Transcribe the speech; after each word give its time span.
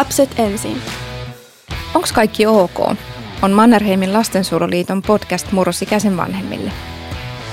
Lapset 0.00 0.38
ensin. 0.38 0.82
Onks 1.94 2.12
kaikki 2.12 2.46
ok? 2.46 2.78
On 3.42 3.50
Mannerheimin 3.50 4.12
lastensuojeluliiton 4.12 5.02
podcast 5.02 5.52
murrosikäisen 5.52 6.16
vanhemmille. 6.16 6.70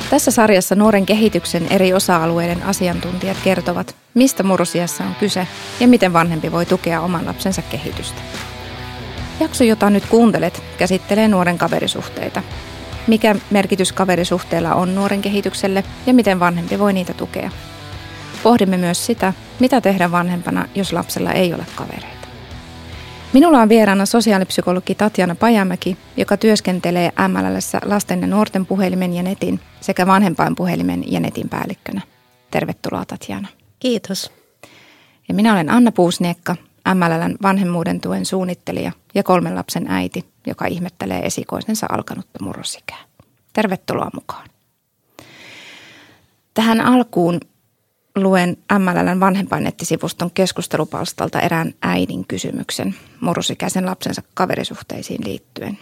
Tässä 0.10 0.32
sarjassa 0.32 0.76
nuoren 0.76 1.06
kehityksen 1.06 1.68
eri 1.70 1.94
osa-alueiden 1.94 2.64
asiantuntijat 2.64 3.38
kertovat, 3.44 3.96
mistä 4.14 4.44
murrosiassa 4.44 5.04
on 5.04 5.16
kyse 5.16 5.48
ja 5.80 5.88
miten 5.88 6.14
vanhempi 6.14 6.52
voi 6.52 6.66
tukea 6.66 7.02
oman 7.02 7.26
lapsensa 7.26 7.62
kehitystä. 7.62 8.22
Jakso, 9.40 9.64
jota 9.64 9.90
nyt 9.90 10.06
kuuntelet, 10.06 10.64
käsittelee 10.78 11.28
nuoren 11.28 11.58
kaverisuhteita. 11.58 12.44
Mikä 13.08 13.36
merkitys 13.50 13.92
kaverisuhteella 13.92 14.76
on 14.76 14.96
nuoren 14.96 15.22
kehitykselle 15.22 15.84
ja 16.06 16.14
miten 16.14 16.40
vanhempi 16.40 16.80
voi 16.80 16.94
niitä 16.94 17.14
tukea. 17.14 17.52
Pohdimme 18.44 18.78
myös 18.78 19.06
sitä, 19.06 19.34
mitä 19.60 19.82
tehdä 19.82 20.12
vanhempana, 20.12 20.66
jos 20.76 20.94
lapsella 20.94 21.32
ei 21.32 21.54
ole 21.54 21.66
kavereita. 21.76 22.17
Minulla 23.34 23.62
on 23.62 23.70
vieraana 23.70 24.06
sosiaalipsykologi 24.06 24.96
Tatjana 24.96 25.36
Pajamäki, 25.36 25.98
joka 26.18 26.38
työskentelee 26.38 27.12
MLLssä 27.28 27.82
lasten 27.86 28.22
ja 28.22 28.28
nuorten 28.28 28.66
puhelimen 28.66 29.14
ja 29.14 29.24
netin 29.24 29.60
sekä 29.82 30.08
vanhempain 30.08 30.56
puhelimen 30.56 31.12
ja 31.12 31.20
netin 31.20 31.50
päällikkönä. 31.50 32.02
Tervetuloa 32.52 33.06
Tatjana. 33.06 33.48
Kiitos. 33.80 34.32
Ja 35.28 35.34
minä 35.34 35.54
olen 35.54 35.70
Anna 35.70 35.92
Puusniekka, 35.92 36.56
MLLn 36.94 37.38
vanhemmuuden 37.42 38.02
tuen 38.02 38.26
suunnittelija 38.26 38.92
ja 39.16 39.24
kolmen 39.24 39.56
lapsen 39.56 39.86
äiti, 39.90 40.26
joka 40.48 40.66
ihmettelee 40.66 41.26
esikoisensa 41.26 41.88
alkanutta 41.90 42.44
murrosikää. 42.44 43.00
Tervetuloa 43.54 44.10
mukaan. 44.14 44.50
Tähän 46.54 46.82
alkuun 46.82 47.40
luen 48.24 48.58
MLLn 48.80 49.20
vanhempainnettisivuston 49.20 50.32
keskustelupalstalta 50.32 51.40
erään 51.42 51.74
äidin 51.82 52.28
kysymyksen 52.28 52.96
murrosikäisen 53.22 53.86
lapsensa 53.86 54.22
kaverisuhteisiin 54.34 55.24
liittyen. 55.24 55.78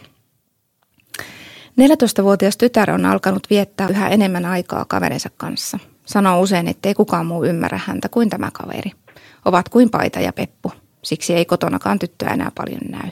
14-vuotias 1.82 2.58
tytär 2.58 2.92
on 2.92 3.06
alkanut 3.06 3.48
viettää 3.50 3.88
yhä 3.88 4.10
enemmän 4.10 4.46
aikaa 4.46 4.86
kaverinsa 4.86 5.30
kanssa. 5.38 5.80
Sanoo 6.06 6.42
usein, 6.42 6.68
ettei 6.68 6.94
kukaan 6.94 7.26
muu 7.26 7.46
ymmärrä 7.46 7.80
häntä 7.86 8.10
kuin 8.10 8.30
tämä 8.30 8.50
kaveri. 8.54 8.92
Ovat 9.46 9.70
kuin 9.70 9.90
paita 9.90 10.20
ja 10.20 10.34
peppu, 10.34 10.72
siksi 11.04 11.34
ei 11.34 11.46
kotonakaan 11.46 12.00
tyttöä 12.00 12.30
enää 12.30 12.52
paljon 12.56 12.82
näy. 12.90 13.12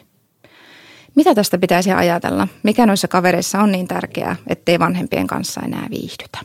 Mitä 1.15 1.35
tästä 1.35 1.57
pitäisi 1.57 1.91
ajatella? 1.91 2.47
Mikä 2.63 2.85
noissa 2.85 3.07
kavereissa 3.07 3.59
on 3.59 3.71
niin 3.71 3.87
tärkeää, 3.87 4.35
ettei 4.47 4.79
vanhempien 4.79 5.27
kanssa 5.27 5.61
enää 5.61 5.87
viihdytä? 5.89 6.39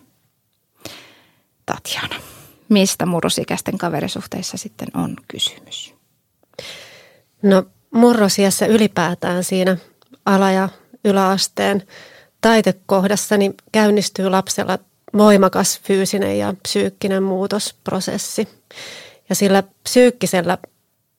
Tatjana 1.67 2.38
mistä 2.69 3.06
murrosikäisten 3.06 3.78
kaverisuhteissa 3.78 4.56
sitten 4.56 4.88
on 4.94 5.16
kysymys? 5.28 5.94
No 7.42 7.64
murrosiassa 7.91 8.66
ylipäätään 8.66 9.44
siinä 9.44 9.77
ala- 10.27 10.50
ja 10.50 10.69
yläasteen 11.05 11.83
taitekohdassa 12.41 13.36
niin 13.36 13.55
käynnistyy 13.72 14.28
lapsella 14.30 14.78
voimakas 15.16 15.80
fyysinen 15.80 16.38
ja 16.38 16.55
psyykkinen 16.62 17.22
muutosprosessi. 17.22 18.48
Ja 19.28 19.34
sillä 19.34 19.62
psyykkisellä 19.82 20.58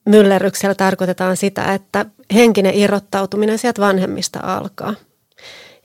myllerryksellä 0.06 0.74
tarkoitetaan 0.74 1.36
sitä, 1.36 1.74
että 1.74 2.06
henkinen 2.34 2.74
irrottautuminen 2.74 3.58
sieltä 3.58 3.80
vanhemmista 3.80 4.40
alkaa. 4.42 4.94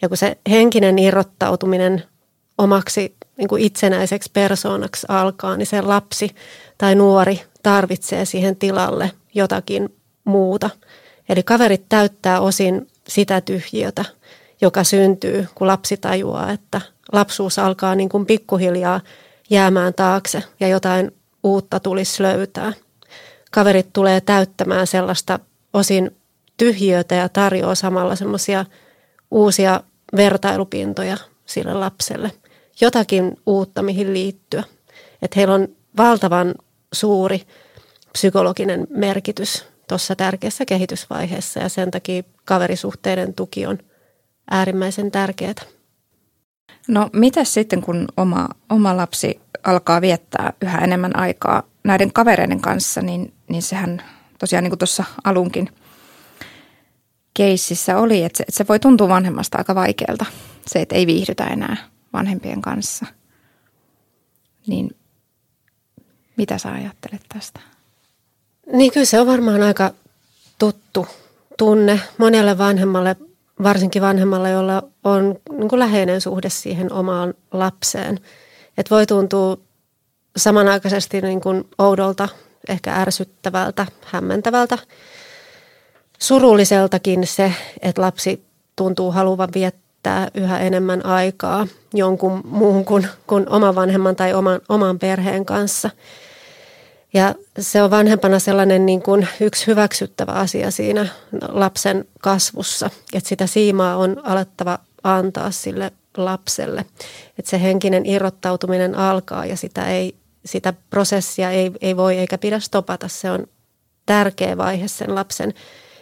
Ja 0.01 0.07
kun 0.07 0.17
se 0.17 0.37
henkinen 0.49 0.99
irrottautuminen 0.99 2.03
omaksi 2.57 3.15
niin 3.37 3.47
kuin 3.47 3.63
itsenäiseksi 3.63 4.29
persoonaksi 4.33 5.05
alkaa, 5.09 5.57
niin 5.57 5.65
se 5.65 5.81
lapsi 5.81 6.35
tai 6.77 6.95
nuori 6.95 7.41
tarvitsee 7.63 8.25
siihen 8.25 8.55
tilalle 8.55 9.11
jotakin 9.33 9.95
muuta. 10.23 10.69
Eli 11.29 11.43
kaverit 11.43 11.85
täyttää 11.89 12.41
osin 12.41 12.87
sitä 13.07 13.41
tyhjiötä, 13.41 14.05
joka 14.61 14.83
syntyy, 14.83 15.47
kun 15.55 15.67
lapsi 15.67 15.97
tajuaa, 15.97 16.51
että 16.51 16.81
lapsuus 17.11 17.59
alkaa 17.59 17.95
niin 17.95 18.09
kuin 18.09 18.25
pikkuhiljaa 18.25 19.01
jäämään 19.49 19.93
taakse 19.93 20.43
ja 20.59 20.67
jotain 20.67 21.11
uutta 21.43 21.79
tulisi 21.79 22.23
löytää. 22.23 22.73
Kaverit 23.51 23.93
tulee 23.93 24.21
täyttämään 24.21 24.87
sellaista 24.87 25.39
osin 25.73 26.15
tyhjiötä 26.57 27.15
ja 27.15 27.29
tarjoaa 27.29 27.75
samalla 27.75 28.15
semmoisia 28.15 28.65
uusia 29.31 29.81
vertailupintoja 30.15 31.17
sille 31.45 31.73
lapselle– 31.73 32.31
jotakin 32.81 33.37
uutta, 33.45 33.81
mihin 33.81 34.13
liittyä. 34.13 34.63
Että 35.21 35.33
heillä 35.35 35.53
on 35.53 35.67
valtavan 35.97 36.55
suuri 36.93 37.41
psykologinen 38.11 38.87
merkitys 38.89 39.65
tuossa 39.87 40.15
tärkeässä 40.15 40.65
kehitysvaiheessa 40.65 41.59
ja 41.59 41.69
sen 41.69 41.91
takia 41.91 42.23
kaverisuhteiden 42.45 43.33
tuki 43.33 43.65
on 43.65 43.79
äärimmäisen 44.51 45.11
tärkeää. 45.11 45.53
No 46.87 47.09
mitä 47.13 47.43
sitten, 47.43 47.81
kun 47.81 48.07
oma, 48.17 48.47
oma 48.69 48.97
lapsi 48.97 49.41
alkaa 49.63 50.01
viettää 50.01 50.53
yhä 50.61 50.77
enemmän 50.77 51.15
aikaa 51.15 51.63
näiden 51.83 52.13
kavereiden 52.13 52.61
kanssa, 52.61 53.01
niin, 53.01 53.33
niin 53.49 53.61
sehän 53.61 54.01
tosiaan 54.39 54.63
niin 54.63 54.71
kuin 54.71 54.79
tuossa 54.79 55.03
alunkin 55.23 55.69
keississä 57.33 57.97
oli, 57.97 58.23
että 58.23 58.37
se, 58.37 58.43
että 58.43 58.57
se 58.57 58.67
voi 58.67 58.79
tuntua 58.79 59.07
vanhemmasta 59.07 59.57
aika 59.57 59.75
vaikealta, 59.75 60.25
se, 60.67 60.81
että 60.81 60.95
ei 60.95 61.07
viihdytä 61.07 61.43
enää 61.43 61.77
vanhempien 62.15 62.61
kanssa. 62.61 63.05
Niin 64.67 64.95
mitä 66.37 66.57
sä 66.57 66.71
ajattelet 66.71 67.21
tästä? 67.33 67.59
Niin 68.73 68.91
kyllä 68.91 69.05
se 69.05 69.19
on 69.19 69.27
varmaan 69.27 69.63
aika 69.63 69.91
tuttu 70.59 71.07
tunne 71.57 71.99
monelle 72.17 72.57
vanhemmalle, 72.57 73.15
varsinkin 73.63 74.01
vanhemmalle, 74.01 74.49
jolla 74.49 74.83
on 75.03 75.35
niin 75.51 75.69
kuin 75.69 75.79
läheinen 75.79 76.21
suhde 76.21 76.49
siihen 76.49 76.93
omaan 76.93 77.33
lapseen. 77.51 78.19
Että 78.77 78.95
voi 78.95 79.05
tuntua 79.05 79.57
samanaikaisesti 80.37 81.21
niin 81.21 81.41
kuin 81.41 81.69
oudolta, 81.77 82.29
ehkä 82.69 82.95
ärsyttävältä, 82.95 83.85
hämmentävältä, 84.05 84.77
surulliseltakin 86.19 87.27
se, 87.27 87.53
että 87.81 88.01
lapsi 88.01 88.45
tuntuu 88.75 89.11
haluavan 89.11 89.49
viettää 89.55 89.84
viettää 90.05 90.31
yhä 90.33 90.59
enemmän 90.59 91.05
aikaa 91.05 91.67
jonkun 91.93 92.41
muun 92.45 92.85
kuin, 92.85 93.07
kuin 93.27 93.49
oman 93.49 93.75
vanhemman 93.75 94.15
tai 94.15 94.33
oman, 94.33 94.61
oman 94.69 94.99
perheen 94.99 95.45
kanssa. 95.45 95.89
Ja 97.13 97.35
se 97.59 97.83
on 97.83 97.91
vanhempana 97.91 98.39
sellainen 98.39 98.85
niin 98.85 99.01
kuin 99.01 99.27
yksi 99.41 99.67
hyväksyttävä 99.67 100.31
asia 100.31 100.71
siinä 100.71 101.07
lapsen 101.47 102.05
kasvussa, 102.21 102.89
että 103.13 103.29
sitä 103.29 103.47
siimaa 103.47 103.95
on 103.97 104.21
alettava 104.23 104.79
antaa 105.03 105.51
sille 105.51 105.91
lapselle. 106.17 106.85
Että 107.39 107.49
se 107.49 107.61
henkinen 107.61 108.05
irrottautuminen 108.05 108.95
alkaa 108.95 109.45
ja 109.45 109.57
sitä, 109.57 109.87
ei, 109.87 110.15
sitä 110.45 110.73
prosessia 110.89 111.51
ei, 111.51 111.71
ei 111.81 111.97
voi 111.97 112.17
eikä 112.17 112.37
pidä 112.37 112.59
stopata. 112.59 113.07
Se 113.07 113.31
on 113.31 113.47
tärkeä 114.05 114.57
vaihe 114.57 114.87
sen 114.87 115.15
lapsen 115.15 115.53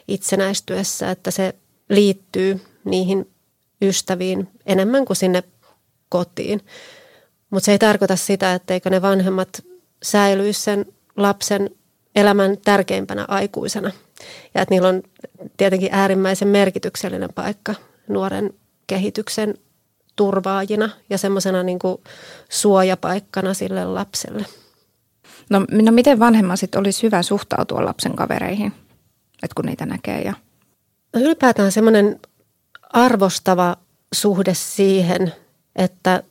itsenäistyessä, 0.08 1.12
että 1.12 1.32
se 1.32 1.56
liittyy 1.90 2.62
niihin 2.86 3.33
ystäviin 3.84 4.48
enemmän 4.66 5.06
kuin 5.06 5.18
sinne 5.18 5.44
kotiin. 6.10 6.62
Mutta 7.50 7.66
se 7.66 7.72
ei 7.72 7.80
tarkoita 7.80 8.16
sitä, 8.16 8.54
etteikö 8.54 8.90
ne 8.90 9.02
vanhemmat 9.02 9.64
säilyisi 10.04 10.62
sen 10.62 10.86
lapsen 11.18 11.70
elämän 12.16 12.58
tärkeimpänä 12.66 13.26
aikuisena. 13.28 13.92
Ja 14.56 14.62
että 14.62 14.76
niillä 14.76 14.88
on 14.88 15.04
tietenkin 15.58 15.90
äärimmäisen 15.92 16.48
merkityksellinen 16.48 17.30
paikka 17.36 17.76
nuoren 18.08 18.54
kehityksen 18.88 19.54
turvaajina 20.16 20.90
ja 21.10 21.18
semmoisena 21.18 21.64
niin 21.64 21.80
suojapaikkana 22.50 23.54
sille 23.54 23.86
lapselle. 23.86 24.46
No, 25.50 25.66
no 25.72 25.92
miten 25.92 26.20
vanhemman 26.20 26.58
sitten 26.58 26.80
olisi 26.80 27.04
hyvä 27.04 27.24
suhtautua 27.24 27.86
lapsen 27.86 28.16
kavereihin, 28.16 28.74
että 29.44 29.56
kun 29.56 29.66
niitä 29.66 29.86
näkee? 29.86 30.22
Ja... 30.22 30.34
No 31.14 31.22
ylipäätään 31.22 31.72
semmoinen 31.72 32.20
arvostava 32.94 33.78
suhde 34.14 34.54
siihen, 34.54 35.34
että 35.76 36.24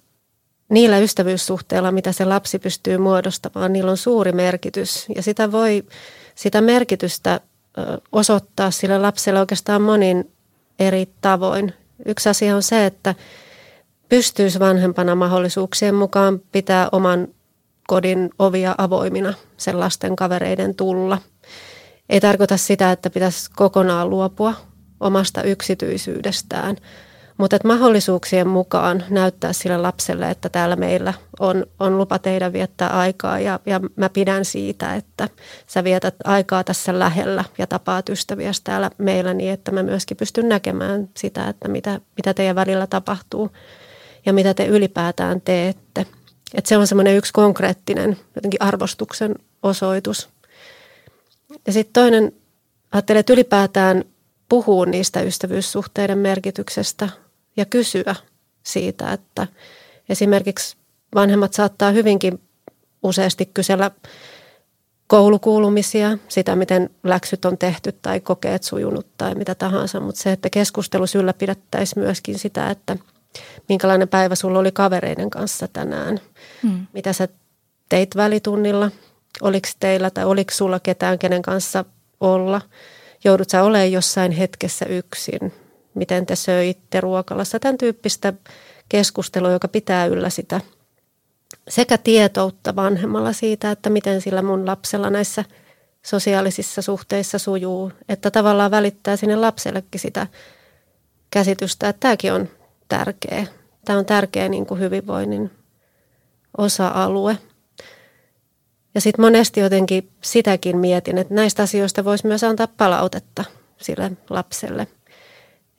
niillä 0.68 0.98
ystävyyssuhteilla, 0.98 1.92
mitä 1.92 2.12
se 2.12 2.24
lapsi 2.24 2.58
pystyy 2.58 2.98
muodostamaan, 2.98 3.72
niillä 3.72 3.90
on 3.90 3.96
suuri 3.96 4.32
merkitys. 4.32 5.06
Ja 5.16 5.22
sitä 5.22 5.52
voi, 5.52 5.84
sitä 6.34 6.60
merkitystä 6.60 7.40
osoittaa 8.12 8.70
sille 8.70 8.98
lapselle 8.98 9.40
oikeastaan 9.40 9.82
monin 9.82 10.32
eri 10.78 11.08
tavoin. 11.20 11.72
Yksi 12.06 12.28
asia 12.28 12.56
on 12.56 12.62
se, 12.62 12.86
että 12.86 13.14
pystyisi 14.08 14.58
vanhempana 14.58 15.14
mahdollisuuksien 15.14 15.94
mukaan 15.94 16.40
pitää 16.52 16.88
oman 16.92 17.28
kodin 17.88 18.30
ovia 18.38 18.74
avoimina 18.78 19.34
sen 19.56 19.80
lasten 19.80 20.16
kavereiden 20.16 20.74
tulla. 20.74 21.18
Ei 22.08 22.20
tarkoita 22.20 22.56
sitä, 22.56 22.92
että 22.92 23.10
pitäisi 23.10 23.50
kokonaan 23.56 24.10
luopua 24.10 24.54
omasta 25.02 25.42
yksityisyydestään, 25.42 26.76
Mutta 27.38 27.56
että 27.56 27.68
mahdollisuuksien 27.68 28.48
mukaan 28.48 29.04
näyttää 29.10 29.52
sille 29.52 29.76
lapselle, 29.76 30.30
että 30.30 30.48
täällä 30.48 30.76
meillä 30.76 31.14
on, 31.40 31.66
on 31.80 31.98
lupa 31.98 32.18
teidän 32.18 32.52
viettää 32.52 32.88
aikaa 32.88 33.40
ja, 33.40 33.60
ja 33.66 33.80
mä 33.96 34.08
pidän 34.08 34.44
siitä, 34.44 34.94
että 34.94 35.28
sä 35.66 35.84
vietät 35.84 36.14
aikaa 36.24 36.64
tässä 36.64 36.98
lähellä 36.98 37.44
ja 37.58 37.66
tapaat 37.66 38.08
ystäviä 38.08 38.52
täällä 38.64 38.90
meillä 38.98 39.34
niin, 39.34 39.52
että 39.52 39.72
mä 39.72 39.82
myöskin 39.82 40.16
pystyn 40.16 40.48
näkemään 40.48 41.08
sitä, 41.16 41.48
että 41.48 41.68
mitä, 41.68 42.00
mitä 42.16 42.34
teidän 42.34 42.56
välillä 42.56 42.86
tapahtuu 42.86 43.50
ja 44.26 44.32
mitä 44.32 44.54
te 44.54 44.66
ylipäätään 44.66 45.40
teette. 45.40 46.06
Että 46.54 46.68
se 46.68 46.76
on 46.76 46.86
semmoinen 46.86 47.16
yksi 47.16 47.32
konkreettinen 47.32 48.16
jotenkin 48.34 48.62
arvostuksen 48.62 49.34
osoitus. 49.62 50.28
Ja 51.66 51.72
sitten 51.72 52.02
toinen, 52.02 52.32
ajattelee, 52.92 53.20
että 53.20 53.32
ylipäätään 53.32 54.04
puhuu 54.52 54.84
niistä 54.84 55.20
ystävyyssuhteiden 55.20 56.18
merkityksestä 56.18 57.08
ja 57.56 57.64
kysyä 57.64 58.14
siitä, 58.62 59.12
että 59.12 59.46
esimerkiksi 60.08 60.76
vanhemmat 61.14 61.52
saattaa 61.52 61.90
hyvinkin 61.90 62.40
useasti 63.02 63.50
kysellä 63.54 63.90
koulukuulumisia, 65.06 66.18
sitä 66.28 66.56
miten 66.56 66.90
läksyt 67.02 67.44
on 67.44 67.58
tehty 67.58 67.92
tai 67.92 68.20
kokeet 68.20 68.62
sujunut 68.62 69.06
tai 69.18 69.34
mitä 69.34 69.54
tahansa, 69.54 70.00
mutta 70.00 70.20
se, 70.20 70.32
että 70.32 70.50
keskustelussa 70.50 71.18
ylläpidettäisiin 71.18 72.04
myöskin 72.04 72.38
sitä, 72.38 72.70
että 72.70 72.96
minkälainen 73.68 74.08
päivä 74.08 74.34
sulla 74.34 74.58
oli 74.58 74.72
kavereiden 74.72 75.30
kanssa 75.30 75.68
tänään, 75.72 76.20
hmm. 76.62 76.86
mitä 76.92 77.12
sä 77.12 77.28
teit 77.88 78.16
välitunnilla, 78.16 78.90
oliko 79.42 79.68
teillä 79.80 80.10
tai 80.10 80.24
oliko 80.24 80.54
sulla 80.54 80.80
ketään, 80.80 81.18
kenen 81.18 81.42
kanssa 81.42 81.84
olla, 82.20 82.60
joudut 83.24 83.50
sä 83.50 83.62
olemaan 83.62 83.92
jossain 83.92 84.32
hetkessä 84.32 84.86
yksin, 84.86 85.52
miten 85.94 86.26
te 86.26 86.36
söitte 86.36 87.00
ruokalassa, 87.00 87.60
tämän 87.60 87.78
tyyppistä 87.78 88.32
keskustelua, 88.88 89.50
joka 89.50 89.68
pitää 89.68 90.06
yllä 90.06 90.30
sitä 90.30 90.60
sekä 91.68 91.98
tietoutta 91.98 92.76
vanhemmalla 92.76 93.32
siitä, 93.32 93.70
että 93.70 93.90
miten 93.90 94.20
sillä 94.20 94.42
mun 94.42 94.66
lapsella 94.66 95.10
näissä 95.10 95.44
sosiaalisissa 96.02 96.82
suhteissa 96.82 97.38
sujuu, 97.38 97.92
että 98.08 98.30
tavallaan 98.30 98.70
välittää 98.70 99.16
sinne 99.16 99.36
lapsellekin 99.36 100.00
sitä 100.00 100.26
käsitystä, 101.30 101.88
että 101.88 102.00
tämäkin 102.00 102.32
on 102.32 102.48
tärkeä. 102.88 103.46
Tämä 103.84 103.98
on 103.98 104.06
tärkeä 104.06 104.48
niin 104.48 104.66
kuin 104.66 104.80
hyvinvoinnin 104.80 105.50
osa-alue. 106.58 107.38
Ja 108.94 109.00
sitten 109.00 109.24
monesti 109.24 109.60
jotenkin 109.60 110.10
sitäkin 110.20 110.78
mietin, 110.78 111.18
että 111.18 111.34
näistä 111.34 111.62
asioista 111.62 112.04
voisi 112.04 112.26
myös 112.26 112.44
antaa 112.44 112.66
palautetta 112.66 113.44
sille 113.78 114.12
lapselle– 114.30 114.86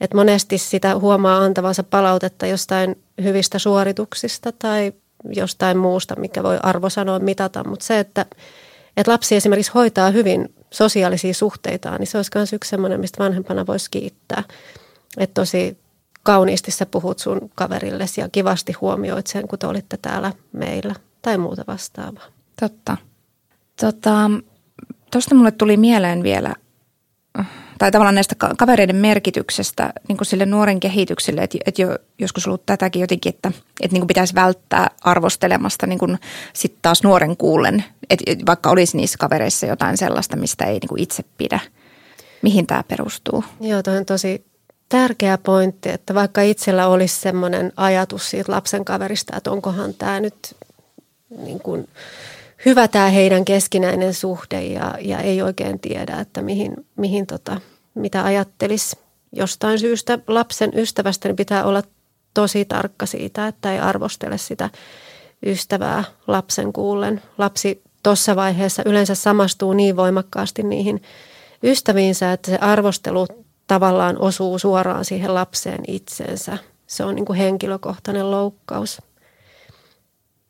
et 0.03 0.13
monesti 0.13 0.57
sitä 0.57 0.99
huomaa 0.99 1.37
antavansa 1.37 1.83
palautetta 1.83 2.47
jostain 2.47 3.03
hyvistä 3.23 3.59
suorituksista 3.59 4.51
tai 4.51 4.93
jostain 5.35 5.77
muusta, 5.77 6.15
mikä 6.15 6.43
voi 6.43 6.57
arvosanoa 6.63 7.19
mitata. 7.19 7.63
Mutta 7.63 7.85
se, 7.85 7.99
että, 7.99 8.25
että 8.97 9.11
lapsi 9.11 9.35
esimerkiksi 9.35 9.71
hoitaa 9.75 10.09
hyvin 10.09 10.53
sosiaalisia 10.71 11.33
suhteitaan, 11.33 11.99
niin 11.99 12.07
se 12.07 12.17
olisi 12.17 12.31
myös 12.35 12.53
yksi 12.53 12.69
sellainen, 12.69 12.99
mistä 12.99 13.23
vanhempana 13.23 13.67
voisi 13.67 13.91
kiittää. 13.91 14.43
Että 15.17 15.41
tosi 15.41 15.77
kauniisti 16.23 16.71
sä 16.71 16.85
puhut 16.85 17.19
sun 17.19 17.51
kaverillesi 17.55 18.21
ja 18.21 18.29
kivasti 18.29 18.73
huomioit 18.73 19.27
sen, 19.27 19.47
kun 19.47 19.59
te 19.59 19.67
olitte 19.67 19.97
täällä 19.97 20.33
meillä 20.51 20.95
tai 21.21 21.37
muuta 21.37 21.63
vastaavaa. 21.67 22.25
Totta. 22.63 22.97
Tota, 23.81 24.29
mulle 25.35 25.51
tuli 25.51 25.77
mieleen 25.77 26.23
vielä 26.23 26.55
tai 27.77 27.91
tavallaan 27.91 28.15
näistä 28.15 28.35
kavereiden 28.57 28.95
merkityksestä 28.95 29.93
niin 30.07 30.17
kuin 30.17 30.25
sille 30.25 30.45
nuoren 30.45 30.79
kehitykselle, 30.79 31.41
että, 31.41 31.57
että 31.65 31.81
jo, 31.81 31.97
joskus 32.19 32.47
ollut 32.47 32.65
tätäkin 32.65 32.99
jotenkin, 32.99 33.29
että, 33.29 33.51
että 33.81 33.93
niin 33.93 34.01
kuin 34.01 34.07
pitäisi 34.07 34.35
välttää 34.35 34.87
arvostelemasta 35.01 35.87
niin 35.87 35.99
kuin 35.99 36.19
sit 36.53 36.75
taas 36.81 37.03
nuoren 37.03 37.37
kuullen, 37.37 37.83
että 38.09 38.45
vaikka 38.45 38.69
olisi 38.69 38.97
niissä 38.97 39.17
kavereissa 39.17 39.65
jotain 39.65 39.97
sellaista, 39.97 40.35
mistä 40.35 40.65
ei 40.65 40.79
niin 40.79 40.89
kuin 40.89 41.01
itse 41.01 41.23
pidä. 41.37 41.59
Mihin 42.41 42.67
tämä 42.67 42.83
perustuu? 42.83 43.43
Joo, 43.61 43.83
toi 43.83 43.97
on 43.97 44.05
tosi 44.05 44.45
tärkeä 44.89 45.37
pointti, 45.37 45.89
että 45.89 46.13
vaikka 46.13 46.41
itsellä 46.41 46.87
olisi 46.87 47.21
semmoinen 47.21 47.73
ajatus 47.77 48.29
siitä 48.29 48.51
lapsen 48.51 48.85
kaverista, 48.85 49.37
että 49.37 49.51
onkohan 49.51 49.93
tämä 49.93 50.19
nyt 50.19 50.55
niin 51.37 51.59
kuin 51.59 51.87
hyvä 52.65 52.87
tämä 52.87 53.09
heidän 53.09 53.45
keskinäinen 53.45 54.13
suhde 54.13 54.61
ja, 54.61 54.97
ja 55.01 55.19
ei 55.19 55.41
oikein 55.41 55.79
tiedä, 55.79 56.19
että 56.19 56.41
mihin, 56.41 56.73
mihin 56.95 57.27
tota, 57.27 57.61
mitä 57.95 58.23
ajattelisi 58.23 58.97
jostain 59.31 59.79
syystä 59.79 60.19
lapsen 60.27 60.71
ystävästä, 60.75 61.27
niin 61.27 61.35
pitää 61.35 61.63
olla 61.65 61.83
tosi 62.33 62.65
tarkka 62.65 63.05
siitä, 63.05 63.47
että 63.47 63.71
ei 63.73 63.79
arvostele 63.79 64.37
sitä 64.37 64.69
ystävää 65.45 66.03
lapsen 66.27 66.73
kuullen. 66.73 67.21
Lapsi 67.37 67.81
tuossa 68.03 68.35
vaiheessa 68.35 68.83
yleensä 68.85 69.15
samastuu 69.15 69.73
niin 69.73 69.95
voimakkaasti 69.95 70.63
niihin 70.63 71.01
ystäviinsä, 71.63 72.33
että 72.33 72.51
se 72.51 72.57
arvostelu 72.57 73.27
tavallaan 73.67 74.17
osuu 74.17 74.59
suoraan 74.59 75.05
siihen 75.05 75.33
lapseen 75.33 75.83
itsensä. 75.87 76.57
Se 76.87 77.03
on 77.03 77.15
niin 77.15 77.25
kuin 77.25 77.37
henkilökohtainen 77.37 78.31
loukkaus. 78.31 79.01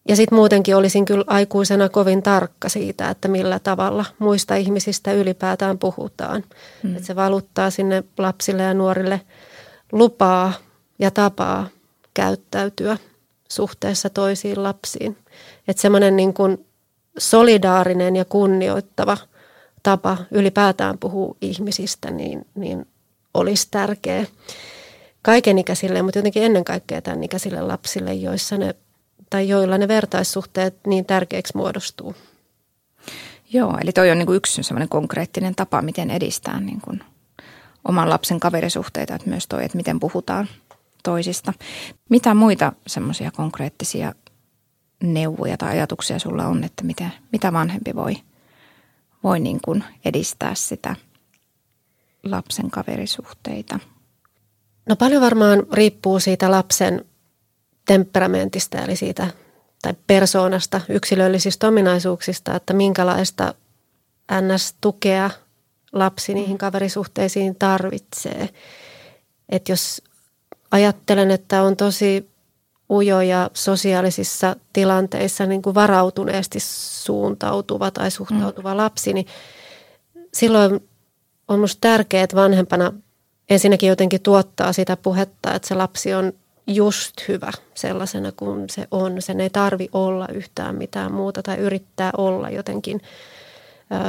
Ja 0.07 0.15
sitten 0.15 0.35
muutenkin 0.35 0.75
olisin 0.75 1.05
kyllä 1.05 1.23
aikuisena 1.27 1.89
kovin 1.89 2.23
tarkka 2.23 2.69
siitä, 2.69 3.09
että 3.09 3.27
millä 3.27 3.59
tavalla 3.59 4.05
muista 4.19 4.55
ihmisistä 4.55 5.13
ylipäätään 5.13 5.79
puhutaan. 5.79 6.43
Mm. 6.83 6.95
Että 6.95 7.07
se 7.07 7.15
valuttaa 7.15 7.69
sinne 7.69 8.03
lapsille 8.17 8.63
ja 8.63 8.73
nuorille 8.73 9.21
lupaa 9.91 10.53
ja 10.99 11.11
tapaa 11.11 11.67
käyttäytyä 12.13 12.97
suhteessa 13.49 14.09
toisiin 14.09 14.63
lapsiin. 14.63 15.17
Että 15.67 15.81
semmoinen 15.81 16.15
niin 16.15 16.33
kuin 16.33 16.65
solidaarinen 17.17 18.15
ja 18.15 18.25
kunnioittava 18.25 19.17
tapa 19.83 20.17
ylipäätään 20.31 20.97
puhua 20.97 21.35
ihmisistä, 21.41 22.11
niin, 22.11 22.45
niin 22.55 22.87
olisi 23.33 23.67
tärkeä 23.71 24.25
kaikenikäisille, 25.21 26.01
mutta 26.01 26.19
jotenkin 26.19 26.43
ennen 26.43 26.65
kaikkea 26.65 27.01
tämän 27.01 27.23
ikäisille 27.23 27.61
lapsille, 27.61 28.13
joissa 28.13 28.57
ne 28.57 28.75
tai 29.33 29.49
joilla 29.49 29.77
ne 29.77 29.87
vertaissuhteet 29.87 30.77
niin 30.87 31.05
tärkeäksi 31.05 31.57
muodostuu. 31.57 32.15
Joo, 33.53 33.77
eli 33.81 33.91
toi 33.91 34.11
on 34.11 34.17
niin 34.17 34.25
kuin 34.25 34.35
yksi 34.35 34.63
sellainen 34.63 34.89
konkreettinen 34.89 35.55
tapa, 35.55 35.81
miten 35.81 36.11
edistää 36.11 36.59
niin 36.59 36.81
kuin 36.81 37.03
oman 37.87 38.09
lapsen 38.09 38.39
kaverisuhteita, 38.39 39.15
että 39.15 39.29
myös 39.29 39.47
toi, 39.47 39.65
että 39.65 39.77
miten 39.77 39.99
puhutaan 39.99 40.47
toisista. 41.03 41.53
Mitä 42.09 42.33
muita 42.33 42.73
semmoisia 42.87 43.31
konkreettisia 43.31 44.13
neuvoja 45.03 45.57
tai 45.57 45.71
ajatuksia 45.71 46.19
sulla 46.19 46.47
on, 46.47 46.63
että 46.63 46.83
mitä, 46.83 47.09
mitä 47.31 47.53
vanhempi 47.53 47.95
voi, 47.95 48.15
voi 49.23 49.39
niin 49.39 49.59
kuin 49.65 49.83
edistää 50.05 50.55
sitä 50.55 50.95
lapsen 52.23 52.71
kaverisuhteita? 52.71 53.79
No 54.89 54.95
paljon 54.95 55.21
varmaan 55.21 55.63
riippuu 55.73 56.19
siitä 56.19 56.51
lapsen 56.51 57.05
temperamentista 57.85 58.77
eli 58.77 58.95
siitä 58.95 59.27
tai 59.81 59.93
persoonasta, 60.07 60.81
yksilöllisistä 60.89 61.67
ominaisuuksista, 61.67 62.55
että 62.55 62.73
minkälaista 62.73 63.53
NS-tukea 64.31 65.29
lapsi 65.93 66.33
niihin 66.33 66.57
kaverisuhteisiin 66.57 67.55
tarvitsee. 67.55 68.49
Että 69.49 69.71
jos 69.71 70.01
ajattelen, 70.71 71.31
että 71.31 71.63
on 71.63 71.77
tosi 71.77 72.29
ujo 72.89 73.21
ja 73.21 73.49
sosiaalisissa 73.53 74.55
tilanteissa 74.73 75.45
niin 75.45 75.61
kuin 75.61 75.75
varautuneesti 75.75 76.59
suuntautuva 77.03 77.91
tai 77.91 78.11
suhtautuva 78.11 78.73
mm. 78.73 78.77
lapsi, 78.77 79.13
niin 79.13 79.27
silloin 80.33 80.89
on 81.47 81.59
minusta 81.59 81.81
tärkeää, 81.81 82.23
että 82.23 82.35
vanhempana 82.35 82.93
ensinnäkin 83.49 83.89
jotenkin 83.89 84.21
tuottaa 84.21 84.73
sitä 84.73 84.97
puhetta, 84.97 85.53
että 85.53 85.67
se 85.67 85.75
lapsi 85.75 86.13
on 86.13 86.33
just 86.67 87.13
hyvä 87.27 87.51
sellaisena 87.75 88.31
kuin 88.31 88.69
se 88.69 88.87
on. 88.91 89.21
Sen 89.21 89.41
ei 89.41 89.49
tarvi 89.49 89.89
olla 89.93 90.27
yhtään 90.33 90.75
mitään 90.75 91.13
muuta 91.13 91.43
tai 91.43 91.57
yrittää 91.57 92.11
olla 92.17 92.49
jotenkin 92.49 93.01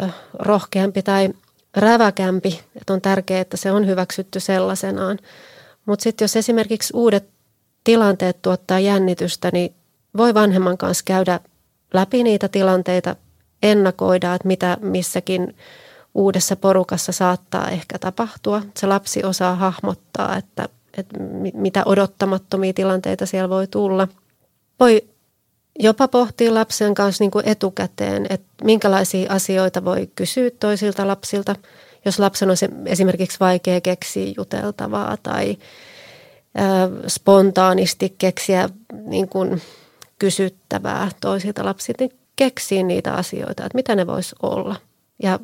ö, 0.05 0.09
rohkeampi 0.39 1.03
tai 1.03 1.29
räväkämpi. 1.77 2.61
Että 2.77 2.93
on 2.93 3.01
tärkeää, 3.01 3.41
että 3.41 3.57
se 3.57 3.73
on 3.73 3.87
hyväksytty 3.87 4.41
sellaisenaan. 4.41 5.19
Mutta 5.87 6.03
sitten 6.03 6.25
jos 6.25 6.37
esimerkiksi 6.37 6.93
uudet 6.97 7.29
tilanteet 7.85 8.43
tuottaa 8.43 8.79
jännitystä, 8.79 9.51
niin 9.53 9.75
voi 10.17 10.35
vanhemman 10.35 10.79
kanssa 10.79 11.05
käydä 11.05 11.41
läpi 11.95 12.23
niitä 12.23 12.49
tilanteita, 12.49 13.17
ennakoida, 13.63 14.35
että 14.35 14.49
mitä 14.49 14.79
missäkin 14.81 15.57
uudessa 16.15 16.57
porukassa 16.57 17.13
saattaa 17.13 17.69
ehkä 17.71 17.99
tapahtua. 17.99 18.63
Se 18.77 18.87
lapsi 18.87 19.25
osaa 19.25 19.55
hahmottaa, 19.55 20.37
että 20.37 20.69
että 20.99 21.19
mitä 21.55 21.83
odottamattomia 21.87 22.73
tilanteita 22.73 23.27
siellä 23.27 23.49
voi 23.49 23.67
tulla. 23.67 24.09
Voi 24.81 25.03
jopa 25.79 26.09
pohtia 26.09 26.55
lapsen 26.55 26.95
kanssa 26.95 27.25
niin 27.25 27.31
kuin 27.31 27.49
etukäteen, 27.49 28.27
että 28.31 28.65
minkälaisia 28.65 29.33
asioita 29.33 29.85
voi 29.85 30.11
kysyä 30.17 30.51
toisilta 30.61 31.07
lapsilta, 31.07 31.57
jos 32.05 32.19
lapsen 32.19 32.51
on 32.51 32.57
esimerkiksi 32.87 33.41
vaikea 33.41 33.81
keksiä 33.81 34.33
juteltavaa 34.37 35.17
tai 35.23 35.57
spontaanisti 37.07 38.15
keksiä 38.19 38.69
niin 38.93 39.29
kuin 39.29 39.63
kysyttävää 40.19 41.11
toisilta 41.21 41.65
lapsilta, 41.65 42.05
niin 42.05 42.19
keksiä 42.37 42.83
niitä 42.83 43.15
asioita, 43.15 43.67
että 43.67 43.77
mitä 43.77 43.95
ne 43.95 44.07
vois 44.07 44.35
olla. 44.43 44.77
Ja 45.23 45.39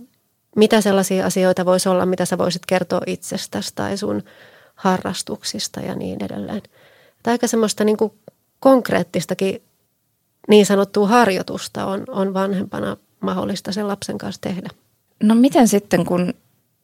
mitä 0.57 0.81
sellaisia 0.81 1.27
asioita 1.27 1.65
voisi 1.65 1.89
olla, 1.89 2.07
mitä 2.07 2.25
sä 2.25 2.39
voisit 2.39 2.67
kertoa 2.67 3.01
itsestäsi 3.07 3.73
tai 3.75 3.97
sun 3.97 4.23
harrastuksista 4.81 5.81
ja 5.81 5.95
niin 5.95 6.25
edelleen. 6.25 6.63
Tai 7.23 7.33
aika 7.33 7.47
semmoista 7.47 7.85
niin 7.85 7.97
kuin 7.97 8.13
konkreettistakin 8.61 9.63
niin 10.49 10.67
sanottua 10.67 11.09
harjoitusta 11.09 11.87
on, 11.87 12.05
on 12.09 12.35
vanhempana 12.35 12.97
mahdollista 13.21 13.73
sen 13.73 13.89
lapsen 13.89 14.19
kanssa 14.19 14.41
tehdä. 14.41 14.69
No 15.23 15.35
miten 15.35 15.69
sitten, 15.69 16.05
kun, 16.05 16.35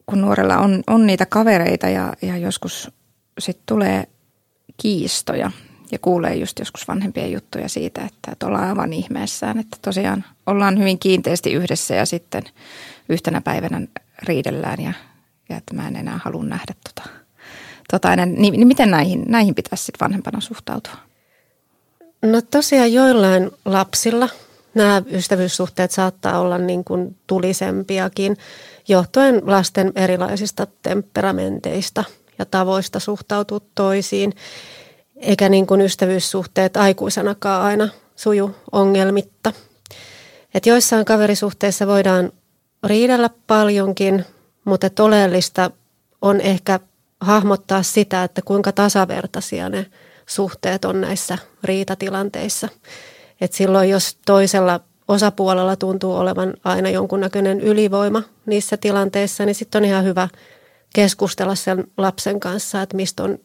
kun 0.06 0.20
nuorella 0.20 0.58
on, 0.58 0.82
on 0.86 1.06
niitä 1.06 1.26
kavereita 1.26 1.88
ja, 1.88 2.12
ja 2.22 2.36
joskus 2.36 2.90
sitten 3.38 3.66
tulee 3.66 4.08
kiistoja 4.76 5.50
ja 5.92 5.98
kuulee 5.98 6.34
just 6.34 6.58
joskus 6.58 6.88
vanhempien 6.88 7.32
juttuja 7.32 7.68
siitä, 7.68 8.04
että, 8.04 8.32
että 8.32 8.46
ollaan 8.46 8.68
aivan 8.68 8.92
ihmeessään, 8.92 9.58
että 9.58 9.76
tosiaan 9.82 10.24
ollaan 10.46 10.78
hyvin 10.78 10.98
kiinteästi 10.98 11.52
yhdessä 11.52 11.94
ja 11.94 12.06
sitten 12.06 12.42
yhtenä 13.08 13.40
päivänä 13.40 13.80
riidellään 14.22 14.82
ja, 14.82 14.92
ja 15.48 15.56
että 15.56 15.74
mä 15.74 15.88
en 15.88 15.96
enää 15.96 16.20
halua 16.24 16.44
nähdä 16.44 16.74
tota, 16.84 17.08
tota 17.90 18.16
niin, 18.16 18.36
niin 18.36 18.68
miten 18.68 18.90
näihin, 18.90 19.24
näihin 19.28 19.54
pitäisi 19.54 19.84
sitten 19.84 20.04
vanhempana 20.04 20.40
suhtautua? 20.40 20.94
No 22.22 22.42
tosiaan 22.42 22.92
joillain 22.92 23.50
lapsilla 23.64 24.28
nämä 24.74 25.02
ystävyyssuhteet 25.10 25.90
saattaa 25.90 26.40
olla 26.40 26.58
niin 26.58 26.84
kuin 26.84 27.16
tulisempiakin 27.26 28.36
johtuen 28.88 29.42
lasten 29.44 29.92
erilaisista 29.94 30.66
temperamenteista 30.82 32.04
ja 32.38 32.44
tavoista 32.44 33.00
suhtautua 33.00 33.60
toisiin. 33.74 34.32
Eikä 35.16 35.48
niin 35.48 35.66
kuin 35.66 35.80
ystävyyssuhteet 35.80 36.76
aikuisenakaan 36.76 37.62
aina 37.62 37.88
suju 38.16 38.56
ongelmitta. 38.72 39.52
Et 40.54 40.66
joissain 40.66 41.04
kaverisuhteissa 41.04 41.86
voidaan 41.86 42.32
riidellä 42.84 43.30
paljonkin, 43.46 44.24
mutta 44.64 45.02
oleellista 45.02 45.70
on 46.22 46.40
ehkä 46.40 46.80
hahmottaa 47.26 47.82
sitä, 47.82 48.24
että 48.24 48.42
kuinka 48.42 48.72
tasavertaisia 48.72 49.68
ne 49.68 49.86
suhteet 50.26 50.84
on 50.84 51.00
näissä 51.00 51.38
riitatilanteissa. 51.64 52.68
Et 53.40 53.52
silloin 53.52 53.90
jos 53.90 54.18
toisella 54.26 54.80
osapuolella 55.08 55.76
tuntuu 55.76 56.14
olevan 56.14 56.54
aina 56.64 56.90
jonkunnäköinen 56.90 57.60
ylivoima 57.60 58.22
niissä 58.46 58.76
tilanteissa, 58.76 59.44
niin 59.44 59.54
sitten 59.54 59.82
on 59.82 59.84
ihan 59.84 60.04
hyvä 60.04 60.28
keskustella 60.94 61.54
sen 61.54 61.84
lapsen 61.96 62.40
kanssa, 62.40 62.82
että 62.82 62.96
mistä 62.96 63.22
on 63.22 63.38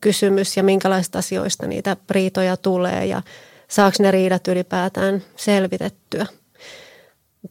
kysymys 0.00 0.56
ja 0.56 0.62
minkälaista 0.62 1.18
asioista 1.18 1.66
niitä 1.66 1.96
riitoja 2.10 2.56
tulee 2.56 3.06
ja 3.06 3.22
saako 3.68 3.96
ne 4.00 4.10
riidat 4.10 4.48
ylipäätään 4.48 5.22
selvitettyä. 5.36 6.26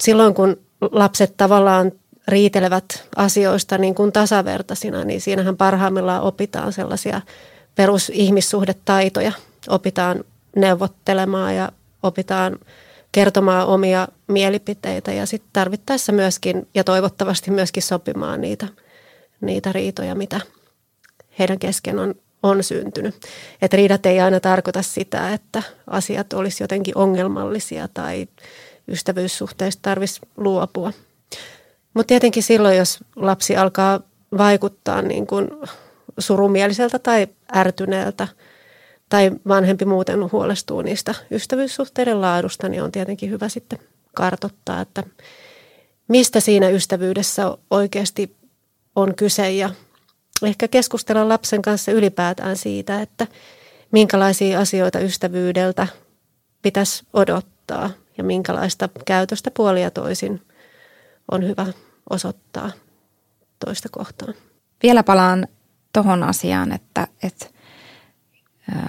Silloin 0.02 0.34
kun 0.34 0.58
lapset 0.82 1.34
tavallaan 1.38 1.92
riitelevät 2.28 3.08
asioista 3.16 3.78
niin 3.78 3.96
kuin 3.96 4.12
tasavertaisina, 4.12 5.04
niin 5.04 5.22
siinähän 5.22 5.58
parhaimmillaan 5.58 6.22
opitaan 6.22 6.74
sellaisia 6.74 7.22
perusihmissuhdetaitoja. 7.76 9.32
Opitaan 9.70 10.24
neuvottelemaan 10.56 11.56
ja 11.56 11.72
opitaan 12.04 12.60
kertomaan 13.12 13.68
omia 13.68 14.08
mielipiteitä 14.28 15.14
ja 15.14 15.26
sitten 15.26 15.50
tarvittaessa 15.54 16.12
myöskin 16.12 16.68
ja 16.74 16.84
toivottavasti 16.84 17.52
myöskin 17.52 17.84
sopimaan 17.84 18.42
niitä, 18.42 18.68
niitä 19.42 19.72
riitoja, 19.72 20.16
mitä 20.16 20.42
heidän 21.40 21.60
kesken 21.60 22.00
on, 22.00 22.16
on 22.44 22.64
syntynyt. 22.64 23.16
Et 23.62 23.74
riidat 23.74 24.06
ei 24.06 24.20
aina 24.20 24.40
tarkoita 24.40 24.82
sitä, 24.82 25.34
että 25.34 25.64
asiat 25.88 26.34
olisi 26.34 26.64
jotenkin 26.64 26.98
ongelmallisia 26.98 27.88
tai 27.94 28.28
ystävyyssuhteista 28.88 29.80
tarvitsisi 29.82 30.22
luopua. 30.38 30.94
Mutta 31.96 32.08
tietenkin 32.08 32.44
silloin, 32.44 32.78
jos 32.78 33.00
lapsi 33.16 33.58
alkaa 33.58 34.00
vaikuttaa 34.38 35.02
niin 35.02 35.28
kuin 35.28 35.48
surumieliseltä 36.18 37.00
tai 37.00 37.28
ärtyneeltä 37.56 38.28
tai 39.10 39.32
vanhempi 39.48 39.86
muuten 39.86 40.32
huolestuu 40.32 40.82
niistä 40.82 41.16
ystävyyssuhteiden 41.32 42.22
laadusta, 42.22 42.70
niin 42.70 42.84
on 42.84 42.92
tietenkin 42.92 43.30
hyvä 43.30 43.50
sitten 43.50 43.80
kartottaa, 44.16 44.82
että 44.82 45.04
mistä 46.08 46.40
siinä 46.40 46.70
ystävyydessä 46.70 47.58
oikeasti 47.70 48.36
on 48.96 49.16
kyse. 49.16 49.52
Ja 49.52 49.70
ehkä 50.44 50.68
keskustella 50.68 51.30
lapsen 51.30 51.62
kanssa 51.62 51.92
ylipäätään 51.92 52.58
siitä, 52.58 53.02
että 53.02 53.28
minkälaisia 53.92 54.60
asioita 54.60 55.00
ystävyydeltä 55.00 55.88
pitäisi 56.62 57.04
odottaa 57.14 57.90
ja 58.18 58.24
minkälaista 58.24 58.90
käytöstä 59.06 59.52
puolia 59.52 59.92
toisin 59.92 60.42
on 61.32 61.48
hyvä 61.48 61.66
osoittaa 62.10 62.72
toista 63.66 63.90
kohtaan. 63.92 64.34
Vielä 64.84 65.04
palaan 65.04 65.48
tuohon 65.94 66.24
asiaan, 66.24 66.72
että, 66.72 67.08
että 67.24 67.46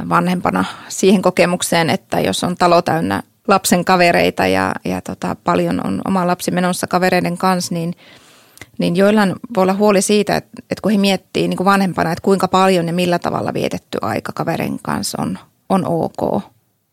vanhempana 0.08 0.64
siihen 0.88 1.22
kokemukseen, 1.22 1.90
että 1.90 2.20
jos 2.20 2.44
on 2.44 2.56
talo 2.56 2.82
täynnä 2.82 3.22
lapsen 3.48 3.84
kavereita 3.84 4.46
ja, 4.46 4.74
ja 4.84 5.00
tota, 5.00 5.36
paljon 5.44 5.86
on 5.86 6.00
oma 6.04 6.26
lapsi 6.26 6.50
menossa 6.50 6.86
kavereiden 6.86 7.38
kanssa, 7.38 7.74
niin, 7.74 7.94
niin 8.78 8.96
joillain 8.96 9.34
voi 9.56 9.62
olla 9.62 9.74
huoli 9.74 10.02
siitä, 10.02 10.36
että, 10.36 10.50
että 10.70 10.82
kun 10.82 10.92
he 10.92 10.98
miettii 10.98 11.48
niin 11.48 11.56
kuin 11.56 11.64
vanhempana, 11.64 12.12
että 12.12 12.22
kuinka 12.22 12.48
paljon 12.48 12.86
ja 12.86 12.92
millä 12.92 13.18
tavalla 13.18 13.54
vietetty 13.54 13.98
aika 14.02 14.32
kaverin 14.32 14.78
kanssa 14.82 15.22
on, 15.22 15.38
on 15.68 15.84
ok, 15.86 16.42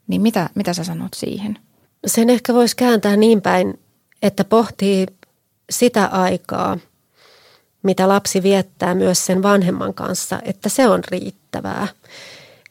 niin 0.08 0.22
mitä, 0.22 0.50
mitä 0.56 0.74
sä 0.74 0.84
sanot 0.84 1.14
siihen? 1.14 1.58
Sen 2.08 2.30
ehkä 2.30 2.54
voisi 2.54 2.76
kääntää 2.76 3.16
niin 3.16 3.42
päin, 3.42 3.80
että 4.22 4.44
pohtii 4.44 5.08
sitä 5.70 6.06
aikaa, 6.06 6.78
mitä 7.84 8.08
lapsi 8.08 8.44
viettää 8.44 8.96
myös 8.96 9.26
sen 9.26 9.44
vanhemman 9.44 9.94
kanssa, 9.94 10.40
että 10.44 10.70
se 10.70 10.88
on 10.88 11.04
riittävää. 11.12 11.88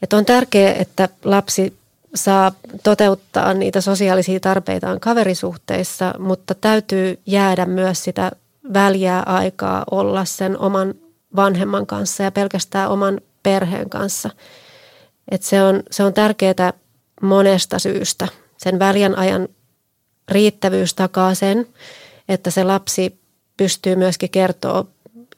Että 0.03 0.17
on 0.17 0.25
tärkeää, 0.25 0.75
että 0.75 1.09
lapsi 1.25 1.77
saa 2.15 2.53
toteuttaa 2.83 3.55
niitä 3.55 3.81
sosiaalisia 3.81 4.41
tarpeitaan 4.41 5.01
kaverisuhteissa, 5.01 6.15
mutta 6.19 6.55
täytyy 6.55 7.19
jäädä 7.27 7.67
myös 7.67 8.05
sitä 8.05 8.31
väliä 8.73 9.21
aikaa 9.21 9.85
olla 9.91 10.25
sen 10.25 10.59
oman 10.59 10.95
vanhemman 11.37 11.87
kanssa 11.87 12.23
ja 12.23 12.31
pelkästään 12.31 12.91
oman 12.91 13.21
perheen 13.43 13.91
kanssa. 13.91 14.31
Et 15.31 15.43
se, 15.43 15.63
on, 15.63 15.83
se 15.91 16.05
on 16.05 16.15
tärkeää 16.15 16.73
monesta 17.23 17.79
syystä. 17.79 18.29
Sen 18.57 18.79
väljän 18.79 19.19
ajan 19.19 19.49
riittävyys 20.29 20.95
takaa 20.95 21.35
sen, 21.35 21.67
että 22.29 22.51
se 22.51 22.65
lapsi 22.65 23.21
pystyy 23.57 23.97
myöskin 23.97 24.31
kertoa 24.31 24.85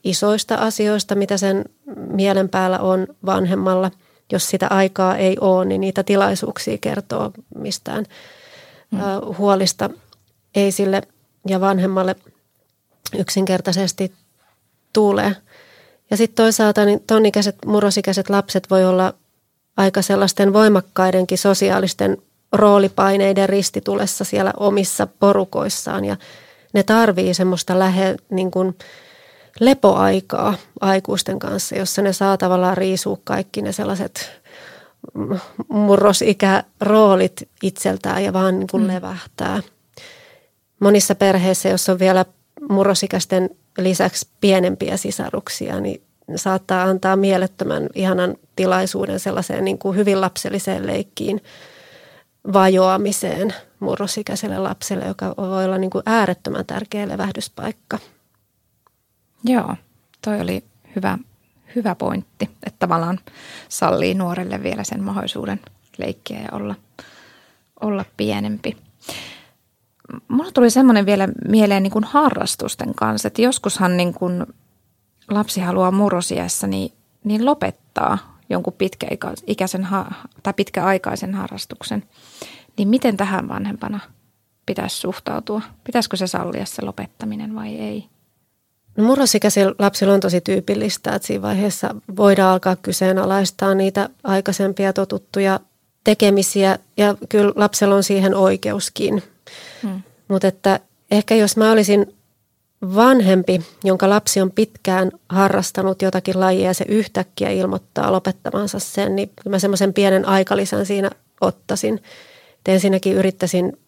isoista 0.04 0.54
asioista, 0.54 1.14
mitä 1.14 1.36
sen 1.36 1.64
mielen 1.96 2.48
päällä 2.48 2.78
on 2.78 3.06
vanhemmalla. 3.26 3.90
Jos 4.32 4.50
sitä 4.50 4.66
aikaa 4.70 5.16
ei 5.16 5.36
ole, 5.40 5.64
niin 5.64 5.80
niitä 5.80 6.02
tilaisuuksia 6.02 6.78
kertoo 6.80 7.32
mistään 7.54 8.04
mm. 8.90 8.98
huolista 9.38 9.90
ei 10.54 10.72
sille 10.72 11.02
ja 11.48 11.60
vanhemmalle 11.60 12.16
yksinkertaisesti 13.18 14.12
tule. 14.92 15.36
Ja 16.10 16.16
sitten 16.16 16.44
toisaalta 16.44 16.84
niin 16.84 17.00
tonikäiset, 17.06 17.56
murrosikäiset 17.66 18.30
lapset 18.30 18.70
voi 18.70 18.84
olla 18.84 19.14
aika 19.76 20.02
sellaisten 20.02 20.52
voimakkaidenkin 20.52 21.38
sosiaalisten 21.38 22.22
roolipaineiden 22.52 23.48
ristitulessa 23.48 24.24
siellä 24.24 24.52
omissa 24.56 25.06
porukoissaan 25.06 26.04
ja 26.04 26.16
ne 26.74 26.82
tarvii 26.82 27.34
semmoista 27.34 27.78
lähe, 27.78 28.16
niin 28.30 28.50
kuin 28.50 28.78
lepoaikaa 29.60 30.54
aikuisten 30.80 31.38
kanssa, 31.38 31.76
jossa 31.76 32.02
ne 32.02 32.12
saa 32.12 32.36
tavallaan 32.36 32.76
riisua 32.76 33.18
kaikki 33.24 33.62
ne 33.62 33.72
sellaiset 33.72 34.30
murrosikäroolit 35.68 37.48
itseltään 37.62 38.24
ja 38.24 38.32
vaan 38.32 38.58
niin 38.58 38.68
kuin 38.70 38.82
mm. 38.82 38.88
levähtää. 38.88 39.62
Monissa 40.80 41.14
perheissä, 41.14 41.68
jos 41.68 41.88
on 41.88 41.98
vielä 41.98 42.24
murrosikäisten 42.68 43.50
lisäksi 43.78 44.28
pienempiä 44.40 44.96
sisaruksia, 44.96 45.80
niin 45.80 46.02
saattaa 46.36 46.82
antaa 46.82 47.16
mielettömän 47.16 47.88
ihanan 47.94 48.36
tilaisuuden 48.56 49.20
sellaiseen 49.20 49.64
niin 49.64 49.78
kuin 49.78 49.96
hyvin 49.96 50.20
lapselliseen 50.20 50.86
leikkiin– 50.86 51.40
vajoamiseen 52.52 53.54
murrosikäiselle 53.80 54.58
lapselle, 54.58 55.04
joka 55.04 55.34
voi 55.36 55.64
olla 55.64 55.78
niin 55.78 55.90
kuin 55.90 56.02
äärettömän 56.06 56.66
tärkeä 56.66 57.08
levähdyspaikka. 57.08 57.98
Joo, 59.44 59.76
toi 60.22 60.40
oli 60.40 60.64
hyvä, 60.96 61.18
hyvä 61.76 61.94
pointti, 61.94 62.44
että 62.44 62.78
tavallaan 62.78 63.20
sallii 63.68 64.14
nuorelle 64.14 64.62
vielä 64.62 64.84
sen 64.84 65.02
mahdollisuuden 65.02 65.60
leikkiä 65.98 66.40
ja 66.40 66.48
olla, 66.52 66.74
olla 67.80 68.04
pienempi. 68.16 68.76
Mulla 70.28 70.52
tuli 70.52 70.70
semmoinen 70.70 71.06
vielä 71.06 71.28
mieleen 71.48 71.82
niin 71.82 71.90
kuin 71.90 72.04
harrastusten 72.04 72.94
kanssa, 72.94 73.28
että 73.28 73.42
joskushan 73.42 73.96
niin 73.96 74.14
kuin 74.14 74.46
lapsi 75.30 75.60
haluaa 75.60 75.90
murrosiässä 75.90 76.66
niin, 76.66 76.92
niin 77.24 77.44
lopettaa 77.44 78.33
jonkun 78.50 78.72
pitkäikäisen 78.72 79.88
tai 80.42 80.52
pitkäaikaisen 80.56 81.34
harrastuksen, 81.34 82.02
niin 82.78 82.88
miten 82.88 83.16
tähän 83.16 83.48
vanhempana 83.48 84.00
pitäisi 84.66 84.96
suhtautua? 84.96 85.62
Pitäisikö 85.84 86.16
se 86.16 86.26
sallia 86.26 86.66
se 86.66 86.82
lopettaminen 86.82 87.54
vai 87.54 87.76
ei? 87.76 88.04
No 88.96 89.04
murrosikäisillä 89.04 89.74
lapsilla 89.78 90.14
on 90.14 90.20
tosi 90.20 90.40
tyypillistä, 90.40 91.14
että 91.14 91.26
siinä 91.26 91.42
vaiheessa 91.42 91.94
voidaan 92.16 92.52
alkaa 92.52 92.76
kyseenalaistaa 92.76 93.74
niitä 93.74 94.08
aikaisempia 94.24 94.92
totuttuja 94.92 95.60
tekemisiä 96.04 96.78
ja 96.96 97.14
kyllä 97.28 97.52
lapsella 97.56 97.94
on 97.94 98.02
siihen 98.02 98.34
oikeuskin. 98.34 99.22
Hmm. 99.82 100.02
Mutta 100.28 100.48
että 100.48 100.80
ehkä 101.10 101.34
jos 101.34 101.56
mä 101.56 101.72
olisin 101.72 102.14
vanhempi, 102.94 103.60
jonka 103.84 104.08
lapsi 104.08 104.40
on 104.40 104.50
pitkään 104.50 105.10
harrastanut 105.28 106.02
jotakin 106.02 106.40
lajia 106.40 106.66
ja 106.66 106.74
se 106.74 106.84
yhtäkkiä 106.88 107.50
ilmoittaa 107.50 108.12
lopettamansa 108.12 108.78
sen, 108.78 109.16
niin 109.16 109.30
mä 109.48 109.58
semmoisen 109.58 109.94
pienen 109.94 110.28
aikalisän 110.28 110.86
siinä 110.86 111.10
ottaisin. 111.40 111.94
Et 112.58 112.68
ensinnäkin 112.68 113.14
yrittäisin 113.14 113.78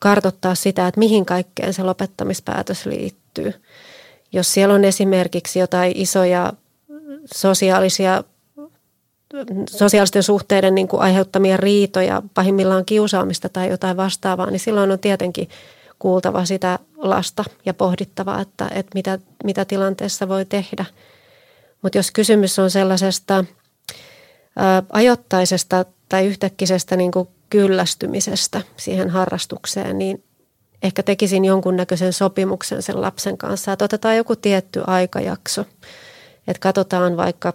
kartottaa 0.00 0.54
sitä, 0.54 0.88
että 0.88 0.98
mihin 0.98 1.26
kaikkeen 1.26 1.74
se 1.74 1.82
lopettamispäätös 1.82 2.86
liittyy. 2.86 3.54
Jos 4.32 4.54
siellä 4.54 4.74
on 4.74 4.84
esimerkiksi 4.84 5.58
jotain 5.58 5.92
isoja 5.96 6.52
sosiaalisia 7.34 8.24
sosiaalisten 9.70 10.22
suhteiden 10.22 10.74
niin 10.74 10.88
kuin 10.88 11.02
aiheuttamia 11.02 11.56
riitoja, 11.56 12.22
pahimmillaan 12.34 12.84
kiusaamista 12.84 13.48
tai 13.48 13.68
jotain 13.68 13.96
vastaavaa, 13.96 14.50
niin 14.50 14.60
silloin 14.60 14.90
on 14.90 14.98
tietenkin 14.98 15.48
kuultava 15.98 16.44
sitä 16.44 16.78
lasta 17.00 17.44
ja 17.66 17.74
pohdittava, 17.74 18.40
että, 18.40 18.68
että 18.74 18.90
mitä, 18.94 19.18
mitä 19.44 19.64
tilanteessa 19.64 20.28
voi 20.28 20.44
tehdä. 20.44 20.84
Mutta 21.82 21.98
jos 21.98 22.10
kysymys 22.10 22.58
on 22.58 22.70
sellaisesta 22.70 23.44
ää, 24.56 24.82
ajoittaisesta 24.92 25.84
tai 26.08 26.26
yhtäkkisestä 26.26 26.96
niin 26.96 27.10
kuin 27.10 27.28
kyllästymisestä 27.50 28.62
siihen 28.76 29.10
harrastukseen, 29.10 29.98
niin 29.98 30.24
ehkä 30.82 31.02
tekisin 31.02 31.44
jonkunnäköisen 31.44 32.12
sopimuksen 32.12 32.82
sen 32.82 33.00
lapsen 33.00 33.38
kanssa, 33.38 33.72
että 33.72 33.84
otetaan 33.84 34.16
joku 34.16 34.36
tietty 34.36 34.82
aikajakso. 34.86 35.64
Että 36.48 36.60
katsotaan 36.60 37.16
vaikka 37.16 37.52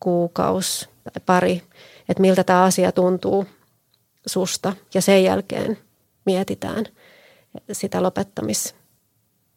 kuukaus 0.00 0.88
tai 1.04 1.22
pari, 1.26 1.62
että 2.08 2.20
miltä 2.20 2.44
tämä 2.44 2.62
asia 2.62 2.92
tuntuu 2.92 3.46
susta 4.26 4.72
ja 4.94 5.02
sen 5.02 5.24
jälkeen 5.24 5.78
mietitään 6.26 6.84
sitä 7.72 8.02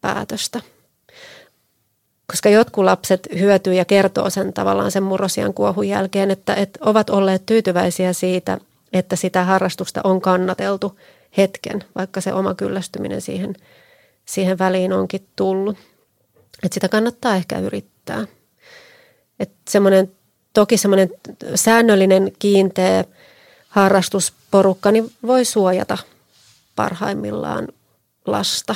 lopettamispäätöstä. 0.05 0.61
Koska 2.27 2.49
jotkut 2.49 2.83
lapset 2.83 3.27
hyötyy 3.39 3.73
ja 3.73 3.85
kertoo 3.85 4.29
sen 4.29 4.53
tavallaan 4.53 4.91
sen 4.91 5.03
murrosian 5.03 5.53
kuohun 5.53 5.87
jälkeen, 5.87 6.31
että, 6.31 6.53
että 6.55 6.79
ovat 6.81 7.09
olleet 7.09 7.45
tyytyväisiä 7.45 8.13
siitä, 8.13 8.57
että 8.93 9.15
sitä 9.15 9.43
harrastusta 9.43 10.01
on 10.03 10.21
kannateltu 10.21 10.99
hetken, 11.37 11.83
vaikka 11.95 12.21
se 12.21 12.33
oma 12.33 12.53
kyllästyminen 12.53 13.21
siihen, 13.21 13.55
siihen 14.25 14.57
väliin 14.57 14.93
onkin 14.93 15.27
tullut. 15.35 15.77
Että 16.63 16.73
sitä 16.73 16.89
kannattaa 16.89 17.35
ehkä 17.35 17.59
yrittää. 17.59 18.25
Että 19.39 19.55
semmoinen 19.69 20.11
Toki 20.55 20.77
semmoinen 20.77 21.09
säännöllinen 21.55 22.31
kiinteä 22.39 23.03
harrastusporukka 23.69 24.91
niin 24.91 25.11
voi 25.27 25.45
suojata 25.45 25.97
parhaimmillaan 26.75 27.67
lasta 28.25 28.75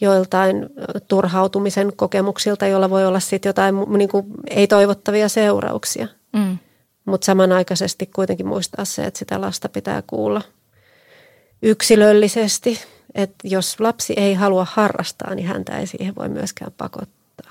joiltain 0.00 0.66
turhautumisen 1.08 1.92
kokemuksilta, 1.96 2.66
joilla 2.66 2.90
voi 2.90 3.06
olla 3.06 3.20
sitten 3.20 3.48
jotain 3.48 3.74
niin 3.98 4.08
kuin 4.08 4.26
ei-toivottavia 4.50 5.28
seurauksia. 5.28 6.08
Mm. 6.32 6.58
Mutta 7.04 7.24
samanaikaisesti 7.24 8.06
kuitenkin 8.06 8.46
muistaa 8.46 8.84
se, 8.84 9.04
että 9.04 9.18
sitä 9.18 9.40
lasta 9.40 9.68
pitää 9.68 10.02
kuulla 10.06 10.42
yksilöllisesti. 11.62 12.80
Että 13.14 13.48
jos 13.48 13.80
lapsi 13.80 14.14
ei 14.16 14.34
halua 14.34 14.66
harrastaa, 14.70 15.34
niin 15.34 15.48
häntä 15.48 15.78
ei 15.78 15.86
siihen 15.86 16.14
voi 16.14 16.28
myöskään 16.28 16.72
pakottaa. 16.78 17.50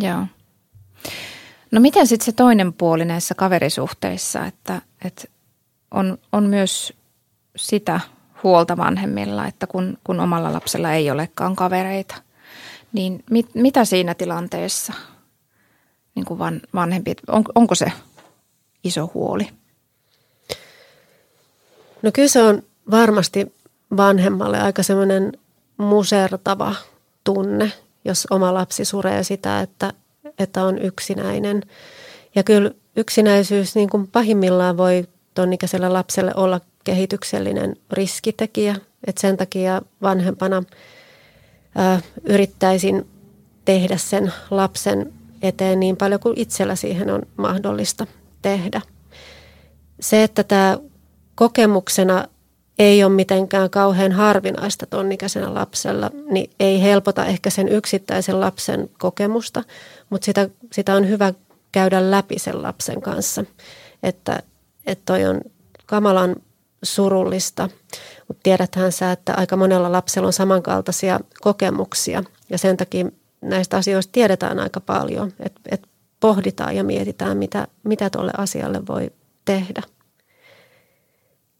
Joo. 0.00 0.26
No 1.70 1.80
miten 1.80 2.06
sitten 2.06 2.24
se 2.24 2.32
toinen 2.32 2.72
puoli 2.72 3.04
näissä 3.04 3.34
kaverisuhteissa, 3.34 4.46
että, 4.46 4.82
että 5.04 5.24
on, 5.90 6.18
on 6.32 6.44
myös 6.44 6.92
sitä 7.56 8.00
huolta 8.42 8.76
vanhemmilla, 8.76 9.46
että 9.46 9.66
kun, 9.66 9.98
kun 10.04 10.20
omalla 10.20 10.52
lapsella 10.52 10.92
ei 10.92 11.10
olekaan 11.10 11.56
kavereita, 11.56 12.14
niin 12.92 13.24
mit, 13.30 13.54
mitä 13.54 13.84
siinä 13.84 14.14
tilanteessa 14.14 14.92
niin 16.14 16.24
kuin 16.24 16.38
van, 16.38 16.60
vanhempi, 16.74 17.14
on, 17.28 17.44
onko 17.54 17.74
se 17.74 17.92
iso 18.84 19.10
huoli? 19.14 19.48
No 22.02 22.10
kyllä 22.12 22.28
se 22.28 22.42
on 22.42 22.62
varmasti 22.90 23.54
vanhemmalle 23.96 24.60
aika 24.60 24.82
semmoinen 24.82 25.32
musertava 25.76 26.74
tunne, 27.24 27.72
jos 28.04 28.26
oma 28.30 28.54
lapsi 28.54 28.84
suree 28.84 29.22
sitä, 29.22 29.60
että, 29.60 29.92
että 30.38 30.64
on 30.64 30.78
yksinäinen. 30.78 31.62
Ja 32.34 32.42
kyllä 32.42 32.70
yksinäisyys 32.96 33.74
niin 33.74 33.90
kuin 33.90 34.06
pahimmillaan 34.06 34.76
voi 34.76 35.08
tuon 35.34 35.52
ikäiselle 35.52 35.88
lapselle 35.88 36.32
olla 36.36 36.60
kehityksellinen 36.84 37.76
riskitekijä. 37.90 38.76
Että 39.06 39.20
sen 39.20 39.36
takia 39.36 39.82
vanhempana 40.02 40.62
ää, 41.76 42.00
yrittäisin 42.24 43.06
tehdä 43.64 43.96
sen 43.96 44.32
lapsen 44.50 45.12
eteen 45.42 45.80
niin 45.80 45.96
paljon 45.96 46.20
kuin 46.20 46.40
itsellä 46.40 46.76
siihen 46.76 47.10
on 47.10 47.22
mahdollista 47.36 48.06
tehdä. 48.42 48.80
Se, 50.00 50.22
että 50.22 50.44
tämä 50.44 50.78
kokemuksena 51.34 52.28
ei 52.78 53.04
ole 53.04 53.12
mitenkään 53.12 53.70
kauhean 53.70 54.12
harvinaista 54.12 54.86
tonnikäisenä 54.86 55.54
lapsella, 55.54 56.10
niin 56.30 56.50
ei 56.60 56.82
helpota 56.82 57.26
ehkä 57.26 57.50
sen 57.50 57.68
yksittäisen 57.68 58.40
lapsen 58.40 58.90
kokemusta, 58.98 59.64
mutta 60.10 60.24
sitä, 60.24 60.48
sitä 60.72 60.94
on 60.94 61.08
hyvä 61.08 61.34
käydä 61.72 62.10
läpi 62.10 62.38
sen 62.38 62.62
lapsen 62.62 63.02
kanssa, 63.02 63.44
että, 64.02 64.42
että 64.86 65.02
toi 65.06 65.24
on 65.24 65.40
kamalan 65.86 66.36
surullista, 66.82 67.68
mutta 68.28 68.40
tiedäthän 68.42 68.92
sä, 68.92 69.12
että 69.12 69.34
aika 69.36 69.56
monella 69.56 69.92
lapsella 69.92 70.26
on 70.26 70.32
samankaltaisia 70.32 71.20
kokemuksia 71.40 72.24
ja 72.50 72.58
sen 72.58 72.76
takia 72.76 73.06
näistä 73.40 73.76
asioista 73.76 74.12
tiedetään 74.12 74.58
aika 74.58 74.80
paljon, 74.80 75.32
että, 75.40 75.60
että 75.70 75.88
pohditaan 76.20 76.76
ja 76.76 76.84
mietitään, 76.84 77.36
mitä, 77.36 77.66
mitä 77.84 78.10
tuolle 78.10 78.32
asialle 78.36 78.86
voi 78.86 79.10
tehdä. 79.44 79.82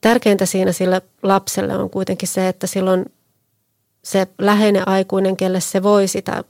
Tärkeintä 0.00 0.46
siinä 0.46 0.72
sille 0.72 1.02
lapselle 1.22 1.76
on 1.76 1.90
kuitenkin 1.90 2.28
se, 2.28 2.48
että 2.48 2.66
silloin 2.66 3.12
se 4.04 4.26
läheinen 4.38 4.88
aikuinen, 4.88 5.36
kelle 5.36 5.60
se 5.60 5.82
voi 5.82 6.08
sitä 6.08 6.44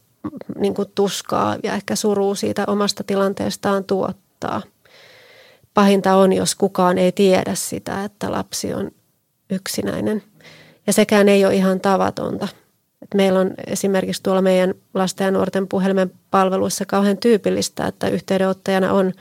niin 0.57 0.75
kuin 0.75 0.89
tuskaa 0.95 1.57
ja 1.63 1.75
ehkä 1.75 1.97
suruu 1.97 2.35
siitä 2.35 2.65
omasta 2.67 3.05
tilanteestaan 3.05 3.85
tuottaa. 3.85 4.63
Pahinta 5.75 6.15
on, 6.15 6.33
jos 6.33 6.55
kukaan 6.55 6.99
ei 6.99 7.13
tiedä 7.13 7.55
sitä, 7.55 8.05
että 8.05 8.33
lapsi 8.33 8.75
on 8.75 8.91
yksinäinen. 9.51 10.23
Ja 10.87 10.93
sekään 10.93 11.29
ei 11.29 11.45
ole 11.45 11.55
ihan 11.55 11.81
tavatonta. 11.81 12.49
Et 13.03 13.15
meillä 13.15 13.41
on 13.41 13.55
esimerkiksi 13.67 14.23
tuolla 14.23 14.43
meidän 14.43 14.75
lasten 14.95 15.25
ja 15.25 15.31
nuorten 15.31 15.69
puhelimen 15.69 16.13
palveluissa 16.31 16.87
kauhean 16.87 17.19
tyypillistä, 17.19 17.87
että 17.87 18.09
yhteydenottajana 18.09 18.93
on 18.93 19.13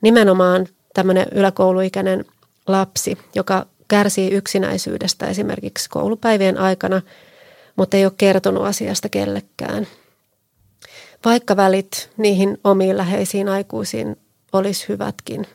nimenomaan 0.00 0.66
tämmöinen 0.94 1.26
yläkouluikäinen 1.32 2.24
lapsi, 2.66 3.18
joka 3.34 3.66
kärsii 3.88 4.30
yksinäisyydestä 4.30 5.26
esimerkiksi 5.26 5.90
koulupäivien 5.90 6.58
aikana, 6.58 7.02
mutta 7.76 7.96
ei 7.96 8.04
ole 8.04 8.12
kertonut 8.16 8.64
asiasta 8.64 9.08
kellekään– 9.08 9.86
vaikka 11.24 11.56
välit 11.56 12.10
niihin 12.16 12.58
omiin 12.64 12.96
läheisiin 12.96 13.48
aikuisiin 13.48 14.16
olisi 14.52 14.88
hyvätkin. 14.88 15.46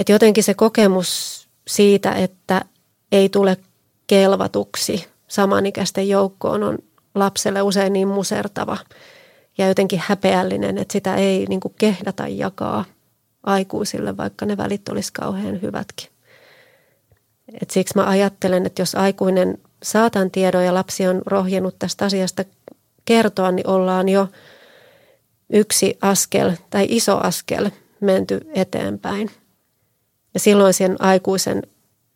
Et 0.00 0.08
jotenkin 0.08 0.44
se 0.44 0.54
kokemus 0.54 1.40
siitä, 1.68 2.12
että 2.12 2.64
ei 3.12 3.28
tule 3.28 3.56
kelvatuksi 4.06 5.06
samanikäisten 5.28 6.08
joukkoon 6.08 6.62
on 6.62 6.78
lapselle 7.14 7.62
usein 7.62 7.92
niin 7.92 8.08
musertava 8.08 8.78
ja 9.58 9.68
jotenkin 9.68 10.02
häpeällinen, 10.04 10.78
että 10.78 10.92
sitä 10.92 11.16
ei 11.16 11.46
niin 11.48 11.60
kuin 11.60 11.74
kehdata 11.78 12.28
jakaa 12.28 12.84
aikuisille, 13.42 14.16
vaikka 14.16 14.46
ne 14.46 14.56
välit 14.56 14.88
olisi 14.88 15.12
kauhean 15.12 15.62
hyvätkin. 15.62 16.08
Et 17.62 17.70
siksi 17.70 17.96
mä 17.96 18.08
ajattelen, 18.08 18.66
että 18.66 18.82
jos 18.82 18.94
aikuinen 18.94 19.58
saatan 19.82 20.30
tiedon 20.30 20.64
ja 20.64 20.74
lapsi 20.74 21.06
on 21.06 21.22
rohjennut 21.26 21.78
tästä 21.78 22.04
asiasta 22.04 22.44
kertoa, 23.04 23.52
niin 23.52 23.68
ollaan 23.68 24.08
jo 24.08 24.28
yksi 25.52 25.98
askel 26.02 26.52
tai 26.70 26.86
iso 26.88 27.18
askel 27.18 27.70
menty 28.00 28.40
eteenpäin. 28.54 29.30
Ja 30.34 30.40
silloin 30.40 30.74
sen 30.74 30.96
aikuisen 30.98 31.62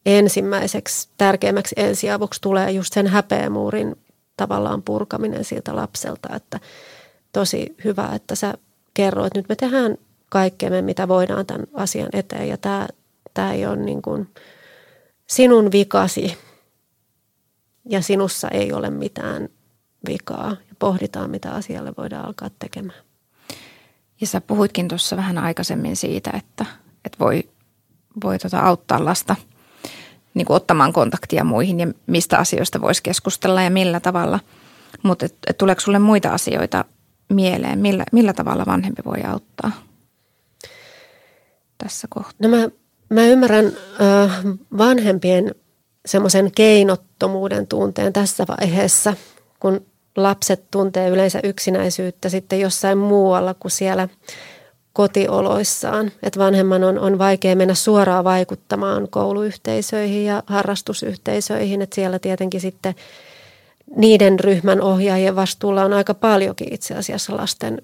ensimmäiseksi 0.07 1.09
tärkeimmäksi 1.16 1.74
ensiavuksi 1.79 2.40
tulee 2.40 2.70
just 2.70 2.92
sen 2.92 3.07
häpeämuurin 3.07 3.96
tavallaan 4.37 4.83
purkaminen 4.83 5.44
siltä 5.44 5.77
lapselta, 5.77 6.37
että 6.37 6.61
tosi 7.33 7.74
hyvä, 7.85 8.11
että 8.14 8.35
sä 8.35 8.55
kerroit, 8.94 9.35
nyt 9.35 9.48
me 9.48 9.57
tehdään 9.57 9.96
kaikkemme, 10.29 10.83
mitä 10.83 11.09
voidaan 11.09 11.46
tämän 11.46 11.66
asian 11.74 12.09
eteen. 12.12 12.48
Ja 12.48 12.57
tämä, 12.57 12.88
tämä 13.35 13.53
ei 13.53 13.66
ole 13.66 13.77
niin 13.77 14.03
kuin 14.03 14.29
sinun 15.27 15.72
vikasi 15.72 16.38
ja 17.88 18.03
sinussa 18.03 18.48
ei 18.48 18.72
ole 18.72 18.90
mitään 18.90 19.48
vikaa. 20.09 20.50
Ja 20.50 20.74
pohditaan, 20.79 21.31
mitä 21.31 21.53
asialle 21.53 21.92
voidaan 21.98 22.27
alkaa 22.27 22.50
tekemään. 22.59 23.05
Ja 24.20 24.27
sä 24.27 24.40
puhuitkin 24.40 24.88
tuossa 24.88 25.16
vähän 25.16 25.38
aikaisemmin 25.38 25.96
siitä, 25.96 26.31
että, 26.31 26.66
että 27.05 27.18
voi, 27.20 27.48
voi 28.24 28.38
tota 28.38 28.59
auttaa 28.59 29.05
lasta 29.05 29.37
niin 30.35 30.46
kuin 30.46 30.57
ottamaan 30.57 30.92
kontaktia 30.92 31.44
muihin 31.44 31.81
ja 31.81 31.87
mistä 32.07 32.38
asioista 32.38 32.81
voisi 32.81 33.03
keskustella 33.03 33.62
ja 33.62 33.70
millä 33.70 34.00
tavalla. 34.00 34.40
Mutta 35.03 35.27
et, 35.27 35.59
tuleeko 35.59 35.81
sulle 35.81 35.98
muita 35.98 36.31
asioita 36.31 36.85
mieleen, 37.29 37.79
millä, 37.79 38.05
millä 38.12 38.33
tavalla 38.33 38.66
vanhempi 38.66 39.03
voi 39.05 39.22
auttaa 39.22 39.72
tässä 41.79 42.07
kohtaa? 42.11 42.35
No 42.38 42.48
mä, 42.48 42.68
mä 43.11 43.27
ymmärrän 43.27 43.66
äh, 43.66 44.44
vanhempien 44.79 45.55
semmoisen 46.07 46.53
keinottomuuden 46.53 47.66
tunteen 47.66 48.12
tässä 48.12 48.44
vaiheessa, 48.48 49.14
kun 49.61 49.87
lapset 50.16 50.70
tuntee 50.70 51.09
yleensä 51.09 51.40
yksinäisyyttä 51.44 52.29
sitten 52.29 52.61
jossain 52.61 52.98
muualla 52.98 53.55
kuin 53.55 53.72
siellä 53.72 54.09
kotioloissaan. 54.94 56.12
Että 56.22 56.40
vanhemman 56.40 56.85
on, 56.85 56.98
on 56.98 57.18
vaikea 57.18 57.57
mennä 57.57 57.74
suoraan 57.74 58.24
vaikuttamaan 58.24 59.09
kouluyhteisöihin 59.11 60.24
ja 60.24 60.42
harrastusyhteisöihin. 60.46 61.83
Että 61.83 61.94
siellä 61.94 62.18
tietenkin 62.18 62.61
sitten 62.61 62.94
niiden 63.96 64.40
ryhmän 64.40 64.80
ohjaajien 64.80 65.37
vastuulla 65.37 65.85
on 65.85 65.92
aika 65.92 66.14
paljonkin 66.14 66.74
itse 66.74 66.94
asiassa 66.94 67.37
lasten 67.37 67.83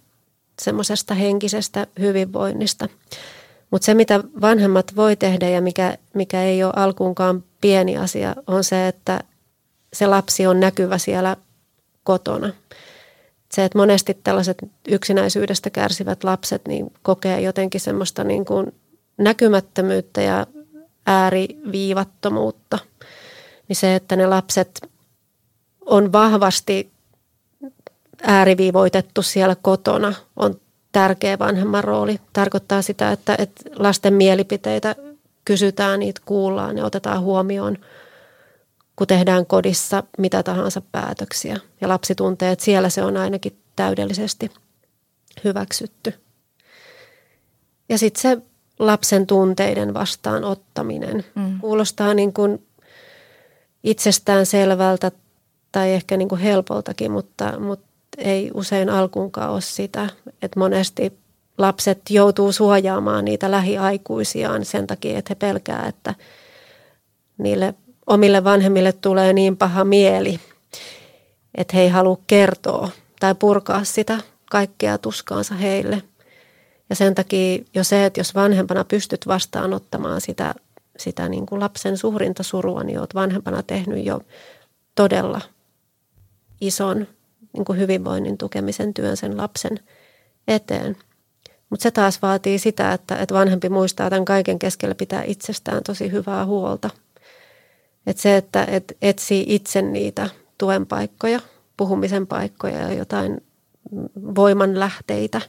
semmoisesta 0.62 1.14
henkisestä 1.14 1.86
hyvinvoinnista. 2.00 2.88
Mutta 3.70 3.86
se, 3.86 3.94
mitä 3.94 4.20
vanhemmat 4.40 4.96
voi 4.96 5.16
tehdä 5.16 5.48
ja 5.48 5.60
mikä, 5.60 5.98
mikä 6.14 6.42
ei 6.42 6.64
ole 6.64 6.72
alkuunkaan 6.76 7.44
pieni 7.60 7.96
asia, 7.96 8.34
on 8.46 8.64
se, 8.64 8.88
että 8.88 9.20
se 9.92 10.06
lapsi 10.06 10.46
on 10.46 10.60
näkyvä 10.60 10.98
siellä 10.98 11.36
kotona. 12.04 12.52
Se, 13.52 13.64
että 13.64 13.78
monesti 13.78 14.14
tällaiset 14.24 14.58
yksinäisyydestä 14.88 15.70
kärsivät 15.70 16.24
lapset 16.24 16.68
niin 16.68 16.92
kokee 17.02 17.40
jotenkin 17.40 17.80
semmoista 17.80 18.24
niin 18.24 18.44
kuin 18.44 18.74
näkymättömyyttä 19.18 20.22
ja 20.22 20.46
ääriviivattomuutta. 21.06 22.78
Niin 23.68 23.76
se, 23.76 23.94
että 23.94 24.16
ne 24.16 24.26
lapset 24.26 24.88
on 25.86 26.12
vahvasti 26.12 26.90
ääriviivoitettu 28.22 29.22
siellä 29.22 29.56
kotona, 29.62 30.14
on 30.36 30.60
tärkeä 30.92 31.38
vanhemman 31.38 31.84
rooli. 31.84 32.20
Tarkoittaa 32.32 32.82
sitä, 32.82 33.12
että, 33.12 33.34
että 33.38 33.62
lasten 33.76 34.14
mielipiteitä 34.14 34.96
kysytään, 35.44 36.00
niitä 36.00 36.20
kuullaan 36.24 36.78
ja 36.78 36.84
otetaan 36.84 37.20
huomioon– 37.20 37.78
kun 39.00 39.06
tehdään 39.06 39.46
kodissa 39.46 40.02
mitä 40.18 40.42
tahansa 40.42 40.82
päätöksiä. 40.92 41.56
Ja 41.80 41.88
lapsi 41.88 42.14
tuntee, 42.14 42.52
että 42.52 42.64
siellä 42.64 42.88
se 42.88 43.02
on 43.02 43.16
ainakin 43.16 43.58
täydellisesti 43.76 44.50
hyväksytty. 45.44 46.14
Ja 47.88 47.98
sitten 47.98 48.22
se 48.22 48.38
lapsen 48.78 49.26
tunteiden 49.26 49.94
vastaanottaminen 49.94 51.24
mm. 51.34 51.60
kuulostaa 51.60 52.14
niin 52.14 52.32
kuin 52.32 52.66
itsestään 53.84 54.46
selvältä 54.46 55.12
tai 55.72 55.92
ehkä 55.92 56.16
niin 56.16 56.28
kuin 56.28 56.40
helpoltakin, 56.40 57.12
mutta, 57.12 57.60
mutta 57.60 57.86
ei 58.18 58.50
usein 58.54 58.90
alkuunkaan 58.90 59.50
ole 59.50 59.60
sitä. 59.60 60.08
Että 60.42 60.60
monesti 60.60 61.12
lapset 61.58 62.00
joutuu 62.10 62.52
suojaamaan 62.52 63.24
niitä 63.24 63.50
lähiaikuisiaan 63.50 64.64
sen 64.64 64.86
takia, 64.86 65.18
että 65.18 65.30
he 65.30 65.34
pelkää, 65.34 65.86
että 65.86 66.14
niille 67.38 67.74
omille 68.10 68.44
vanhemmille 68.44 68.92
tulee 68.92 69.32
niin 69.32 69.56
paha 69.56 69.84
mieli, 69.84 70.40
että 71.54 71.76
he 71.76 71.82
ei 71.82 71.88
halua 71.88 72.18
kertoa 72.26 72.88
tai 73.20 73.34
purkaa 73.34 73.84
sitä 73.84 74.18
kaikkea 74.50 74.98
tuskaansa 74.98 75.54
heille. 75.54 76.02
Ja 76.90 76.96
sen 76.96 77.14
takia 77.14 77.64
jo 77.74 77.84
se, 77.84 78.04
että 78.06 78.20
jos 78.20 78.34
vanhempana 78.34 78.84
pystyt 78.84 79.26
vastaanottamaan 79.26 80.20
sitä, 80.20 80.54
sitä 80.98 81.28
niin 81.28 81.46
kuin 81.46 81.60
lapsen 81.60 81.98
suurinta 81.98 82.42
surua, 82.42 82.84
niin 82.84 82.98
olet 82.98 83.14
vanhempana 83.14 83.62
tehnyt 83.62 84.04
jo 84.04 84.20
todella 84.94 85.40
ison 86.60 87.06
niin 87.52 87.64
kuin 87.64 87.78
hyvinvoinnin 87.78 88.38
tukemisen 88.38 88.94
työn 88.94 89.16
sen 89.16 89.36
lapsen 89.36 89.80
eteen. 90.48 90.96
Mutta 91.70 91.82
se 91.82 91.90
taas 91.90 92.22
vaatii 92.22 92.58
sitä, 92.58 92.92
että, 92.92 93.16
että 93.16 93.34
vanhempi 93.34 93.68
muistaa 93.68 94.10
tämän 94.10 94.24
kaiken 94.24 94.58
keskellä 94.58 94.94
pitää 94.94 95.22
itsestään 95.22 95.82
tosi 95.82 96.12
hyvää 96.12 96.46
huolta– 96.46 96.90
että 98.06 98.22
se, 98.22 98.36
että 98.36 98.64
et 98.64 98.96
etsii 99.02 99.44
itse 99.48 99.82
niitä 99.82 100.30
tuen 100.58 100.86
paikkoja, 100.86 101.40
puhumisen 101.76 102.26
paikkoja 102.26 102.78
ja 102.78 102.92
jotain 102.92 103.40
voiman 104.34 104.80
lähteitä, 104.80 105.40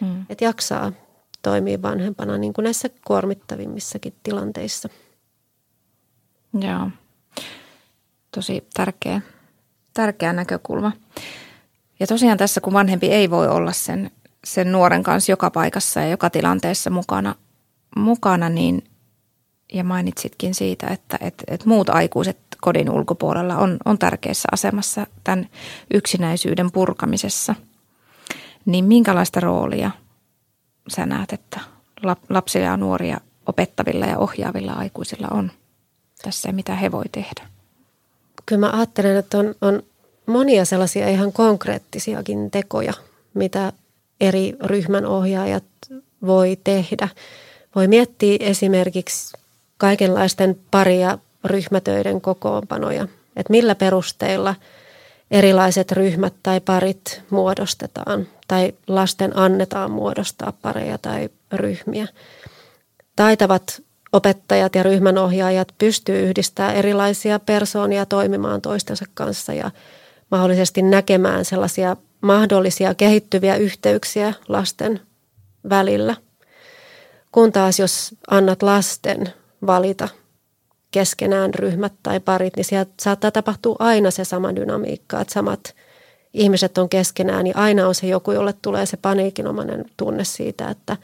hmm. 0.00 0.26
että 0.28 0.44
jaksaa 0.44 0.92
toimia 1.42 1.82
vanhempana 1.82 2.38
niin 2.38 2.52
kuin 2.52 2.62
näissä 2.62 2.88
kuormittavimmissakin 3.06 4.14
tilanteissa. 4.22 4.88
Joo, 6.60 6.90
tosi 8.30 8.68
tärkeä, 8.74 9.20
tärkeä 9.94 10.32
näkökulma. 10.32 10.92
Ja 12.00 12.06
tosiaan 12.06 12.38
tässä, 12.38 12.60
kun 12.60 12.72
vanhempi 12.72 13.06
ei 13.06 13.30
voi 13.30 13.48
olla 13.48 13.72
sen, 13.72 14.10
sen 14.44 14.72
nuoren 14.72 15.02
kanssa 15.02 15.32
joka 15.32 15.50
paikassa 15.50 16.00
ja 16.00 16.08
joka 16.08 16.30
tilanteessa 16.30 16.90
mukana, 16.90 17.34
mukana 17.96 18.48
niin 18.48 18.84
ja 19.74 19.84
mainitsitkin 19.84 20.54
siitä, 20.54 20.86
että, 20.86 21.18
että, 21.20 21.44
että 21.46 21.68
muut 21.68 21.88
aikuiset 21.88 22.38
kodin 22.60 22.90
ulkopuolella 22.90 23.56
on, 23.56 23.76
on 23.84 23.98
tärkeässä 23.98 24.48
asemassa 24.52 25.06
tämän 25.24 25.48
yksinäisyyden 25.94 26.72
purkamisessa. 26.72 27.54
Niin 28.66 28.84
minkälaista 28.84 29.40
roolia 29.40 29.90
sä 30.88 31.06
näet, 31.06 31.32
että 31.32 31.60
lapsilla 32.28 32.66
ja 32.66 32.76
nuoria 32.76 33.20
opettavilla 33.46 34.06
ja 34.06 34.18
ohjaavilla 34.18 34.72
aikuisilla 34.72 35.28
on 35.30 35.52
tässä 36.22 36.48
ja 36.48 36.52
mitä 36.52 36.74
he 36.74 36.92
voi 36.92 37.04
tehdä? 37.12 37.48
Kyllä 38.46 38.60
mä 38.60 38.72
ajattelen, 38.72 39.16
että 39.16 39.38
on, 39.38 39.54
on 39.60 39.82
monia 40.26 40.64
sellaisia 40.64 41.08
ihan 41.08 41.32
konkreettisiakin 41.32 42.50
tekoja, 42.50 42.92
mitä 43.34 43.72
eri 44.20 44.56
ryhmän 44.64 45.06
ohjaajat 45.06 45.64
voi 46.26 46.58
tehdä. 46.64 47.08
Voi 47.74 47.88
miettiä 47.88 48.36
esimerkiksi 48.40 49.36
kaikenlaisten 49.78 50.58
pari- 50.70 51.00
ja 51.00 51.18
ryhmätöiden 51.44 52.20
kokoonpanoja, 52.20 53.08
että 53.36 53.50
millä 53.50 53.74
perusteilla 53.74 54.54
erilaiset 55.30 55.92
ryhmät 55.92 56.34
tai 56.42 56.60
parit 56.60 57.22
muodostetaan 57.30 58.28
tai 58.48 58.72
lasten 58.86 59.36
annetaan 59.36 59.90
muodostaa 59.90 60.52
pareja 60.62 60.98
tai 60.98 61.28
ryhmiä. 61.52 62.08
Taitavat 63.16 63.82
opettajat 64.12 64.74
ja 64.74 64.82
ryhmänohjaajat 64.82 65.74
pystyy 65.78 66.28
yhdistämään 66.28 66.76
erilaisia 66.76 67.38
persoonia 67.38 68.06
toimimaan 68.06 68.60
toistensa 68.60 69.04
kanssa 69.14 69.52
ja 69.52 69.70
mahdollisesti 70.30 70.82
näkemään 70.82 71.44
sellaisia 71.44 71.96
mahdollisia 72.20 72.94
kehittyviä 72.94 73.56
yhteyksiä 73.56 74.32
lasten 74.48 75.00
välillä. 75.68 76.16
Kun 77.32 77.52
taas 77.52 77.78
jos 77.78 78.14
annat 78.30 78.62
lasten 78.62 79.32
valita 79.66 80.08
keskenään 80.90 81.54
ryhmät 81.54 81.92
tai 82.02 82.20
parit, 82.20 82.56
niin 82.56 82.64
sieltä 82.64 82.92
saattaa 83.00 83.30
tapahtua 83.30 83.76
aina 83.78 84.10
se 84.10 84.24
sama 84.24 84.56
dynamiikka, 84.56 85.20
että 85.20 85.34
samat 85.34 85.74
ihmiset 86.34 86.78
on 86.78 86.88
keskenään, 86.88 87.44
niin 87.44 87.56
aina 87.56 87.88
on 87.88 87.94
se 87.94 88.06
joku, 88.06 88.32
jolle 88.32 88.54
tulee 88.62 88.86
se 88.86 88.96
paniikinomainen 88.96 89.84
tunne 89.96 90.24
siitä, 90.24 90.68
että 90.70 90.96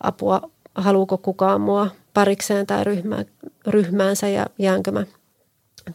apua, 0.00 0.50
haluuko 0.74 1.18
kukaan 1.18 1.60
mua 1.60 1.90
parikseen 2.14 2.66
tai 2.66 2.84
ryhmä, 2.84 3.24
ryhmäänsä 3.66 4.28
ja 4.28 4.46
jäänkö 4.58 4.90
mä 4.90 5.06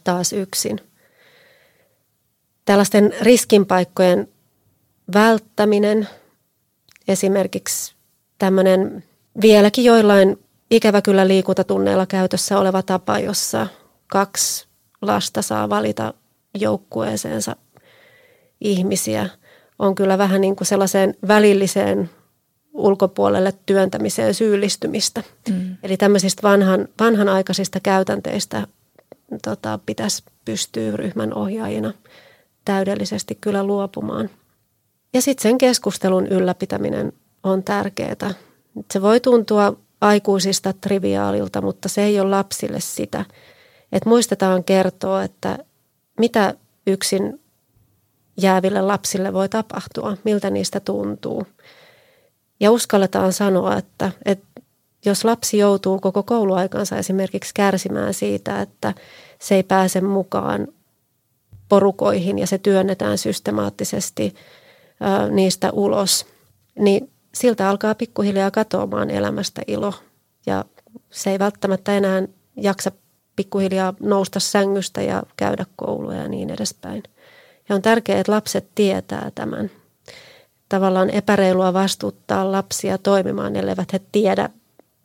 taas 0.04 0.32
yksin. 0.32 0.80
Tällaisten 2.64 3.14
riskinpaikkojen 3.20 4.28
välttäminen, 5.14 6.08
esimerkiksi 7.08 7.94
tämmöinen 8.38 9.04
vieläkin 9.40 9.84
joillain 9.84 10.45
ikävä 10.70 11.02
kyllä 11.02 11.28
liikuntatunneilla 11.28 12.06
käytössä 12.06 12.58
oleva 12.58 12.82
tapa, 12.82 13.18
jossa 13.18 13.66
kaksi 14.06 14.66
lasta 15.02 15.42
saa 15.42 15.68
valita 15.68 16.14
joukkueeseensa 16.54 17.56
ihmisiä, 18.60 19.28
on 19.78 19.94
kyllä 19.94 20.18
vähän 20.18 20.40
niin 20.40 20.56
kuin 20.56 20.66
sellaiseen 20.66 21.14
välilliseen 21.28 22.10
ulkopuolelle 22.72 23.54
työntämiseen 23.66 24.34
syyllistymistä. 24.34 25.22
Mm. 25.50 25.76
Eli 25.82 25.96
tämmöisistä 25.96 26.42
vanhan, 26.42 26.88
vanhanaikaisista 27.00 27.80
käytänteistä 27.80 28.66
tota, 29.44 29.78
pitäisi 29.86 30.22
pystyä 30.44 30.96
ryhmän 30.96 31.34
ohjaajina 31.34 31.92
täydellisesti 32.64 33.38
kyllä 33.40 33.64
luopumaan. 33.64 34.30
Ja 35.14 35.22
sitten 35.22 35.42
sen 35.42 35.58
keskustelun 35.58 36.26
ylläpitäminen 36.26 37.12
on 37.42 37.64
tärkeää 37.64 38.34
Se 38.92 39.02
voi 39.02 39.20
tuntua 39.20 39.76
aikuisista 40.00 40.72
triviaalilta, 40.72 41.62
mutta 41.62 41.88
se 41.88 42.02
ei 42.02 42.20
ole 42.20 42.30
lapsille 42.30 42.80
sitä. 42.80 43.24
Et 43.92 44.06
muistetaan 44.06 44.64
kertoa, 44.64 45.22
että 45.22 45.58
mitä 46.20 46.54
yksin 46.86 47.40
jääville 48.36 48.82
lapsille 48.82 49.32
voi 49.32 49.48
tapahtua, 49.48 50.16
miltä 50.24 50.50
niistä 50.50 50.80
tuntuu. 50.80 51.46
Ja 52.60 52.70
uskalletaan 52.70 53.32
sanoa, 53.32 53.76
että, 53.76 54.12
että 54.24 54.46
jos 55.04 55.24
lapsi 55.24 55.58
joutuu 55.58 56.00
koko 56.00 56.22
kouluaikansa 56.22 56.96
esimerkiksi 56.96 57.54
kärsimään 57.54 58.14
siitä, 58.14 58.60
että 58.60 58.94
se 59.38 59.54
ei 59.54 59.62
pääse 59.62 60.00
mukaan 60.00 60.68
porukoihin 61.68 62.38
ja 62.38 62.46
se 62.46 62.58
työnnetään 62.58 63.18
systemaattisesti 63.18 64.34
niistä 65.30 65.70
ulos, 65.72 66.26
niin 66.78 67.10
siltä 67.36 67.70
alkaa 67.70 67.94
pikkuhiljaa 67.94 68.50
katoamaan 68.50 69.10
elämästä 69.10 69.62
ilo 69.66 69.94
ja 70.46 70.64
se 71.10 71.30
ei 71.30 71.38
välttämättä 71.38 71.96
enää 71.96 72.22
jaksa 72.56 72.92
pikkuhiljaa 73.36 73.94
nousta 74.00 74.40
sängystä 74.40 75.02
ja 75.02 75.22
käydä 75.36 75.66
koulua 75.76 76.14
ja 76.14 76.28
niin 76.28 76.50
edespäin. 76.50 77.02
Ja 77.68 77.74
on 77.74 77.82
tärkeää, 77.82 78.20
että 78.20 78.32
lapset 78.32 78.68
tietää 78.74 79.30
tämän. 79.34 79.70
Tavallaan 80.68 81.10
epäreilua 81.10 81.72
vastuuttaa 81.72 82.52
lapsia 82.52 82.98
toimimaan, 82.98 83.56
elleivät 83.56 83.92
he 83.92 84.00
tiedä, 84.12 84.48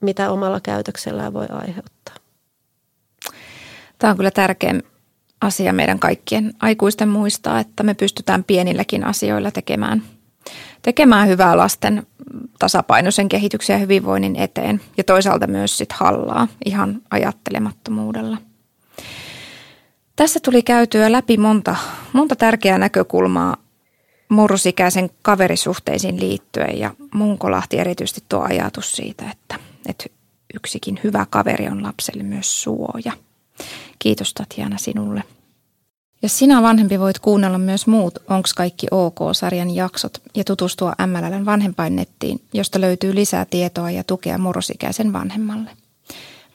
mitä 0.02 0.32
omalla 0.32 0.60
käytöksellään 0.60 1.34
voi 1.34 1.48
aiheuttaa. 1.50 2.16
Tämä 4.00 4.12
on 4.12 4.18
kyllä 4.18 4.32
tärkeä 4.32 4.74
asia 5.42 5.74
meidän 5.74 6.00
kaikkien 6.00 6.54
aikuisten 6.60 7.10
muistaa, 7.10 7.60
että 7.60 7.84
me 7.84 7.94
pystytään 7.94 8.44
pienilläkin 8.44 9.04
asioilla 9.04 9.52
tekemään, 9.52 10.04
tekemään 10.82 11.28
hyvää 11.28 11.58
lasten 11.58 12.08
tasapainoisen 12.60 13.30
kehityksen 13.30 13.74
ja 13.74 13.80
hyvinvoinnin 13.80 14.36
eteen 14.36 14.82
ja 14.98 15.04
toisaalta 15.04 15.48
myös 15.48 15.78
sit 15.78 15.92
hallaa 15.92 16.48
ihan 16.66 17.02
ajattelemattomuudella. 17.10 18.38
Tässä 20.16 20.40
tuli 20.44 20.64
käytyä 20.64 21.12
läpi 21.12 21.38
monta, 21.38 21.76
monta 22.14 22.36
tärkeää 22.36 22.78
näkökulmaa 22.78 23.58
murrosikäisen 24.30 25.10
kaverisuhteisiin 25.22 26.20
liittyen 26.20 26.80
ja 26.80 26.94
Munkolahti 27.14 27.80
erityisesti 27.80 28.24
tuo 28.30 28.42
ajatus 28.50 28.92
siitä, 28.92 29.26
että, 29.32 29.60
että 29.86 30.06
yksikin 30.54 31.00
hyvä 31.04 31.26
kaveri 31.30 31.68
on 31.68 31.84
lapselle 31.84 32.24
myös 32.24 32.64
suoja. 32.64 33.12
Kiitos 34.00 34.34
Tatjana 34.34 34.78
sinulle. 34.78 35.24
Ja 36.22 36.30
sinä 36.30 36.62
vanhempi 36.62 37.00
voit 37.00 37.20
kuunnella 37.20 37.58
myös 37.58 37.88
muut 37.88 38.20
Onks 38.30 38.54
kaikki 38.54 38.88
OK-sarjan 38.92 39.76
jaksot 39.76 40.22
ja 40.36 40.44
tutustua 40.44 40.94
MLLn 41.08 41.46
vanhempainnettiin, 41.46 42.42
josta 42.54 42.82
löytyy 42.82 43.16
lisää 43.16 43.46
tietoa 43.46 43.92
ja 43.92 44.04
tukea 44.04 44.38
murrosikäisen 44.38 45.14
vanhemmalle. 45.14 45.70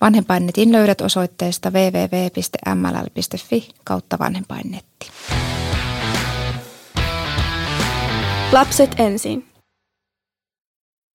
Vanhempainnetin 0.01 0.73
löydät 0.73 1.01
osoitteesta 1.01 1.71
www.mll.fi 1.71 2.09
kautta 3.85 4.19
vanhempainnetti. 4.19 5.11
Lapset 8.53 8.95
ensin. 8.99 9.56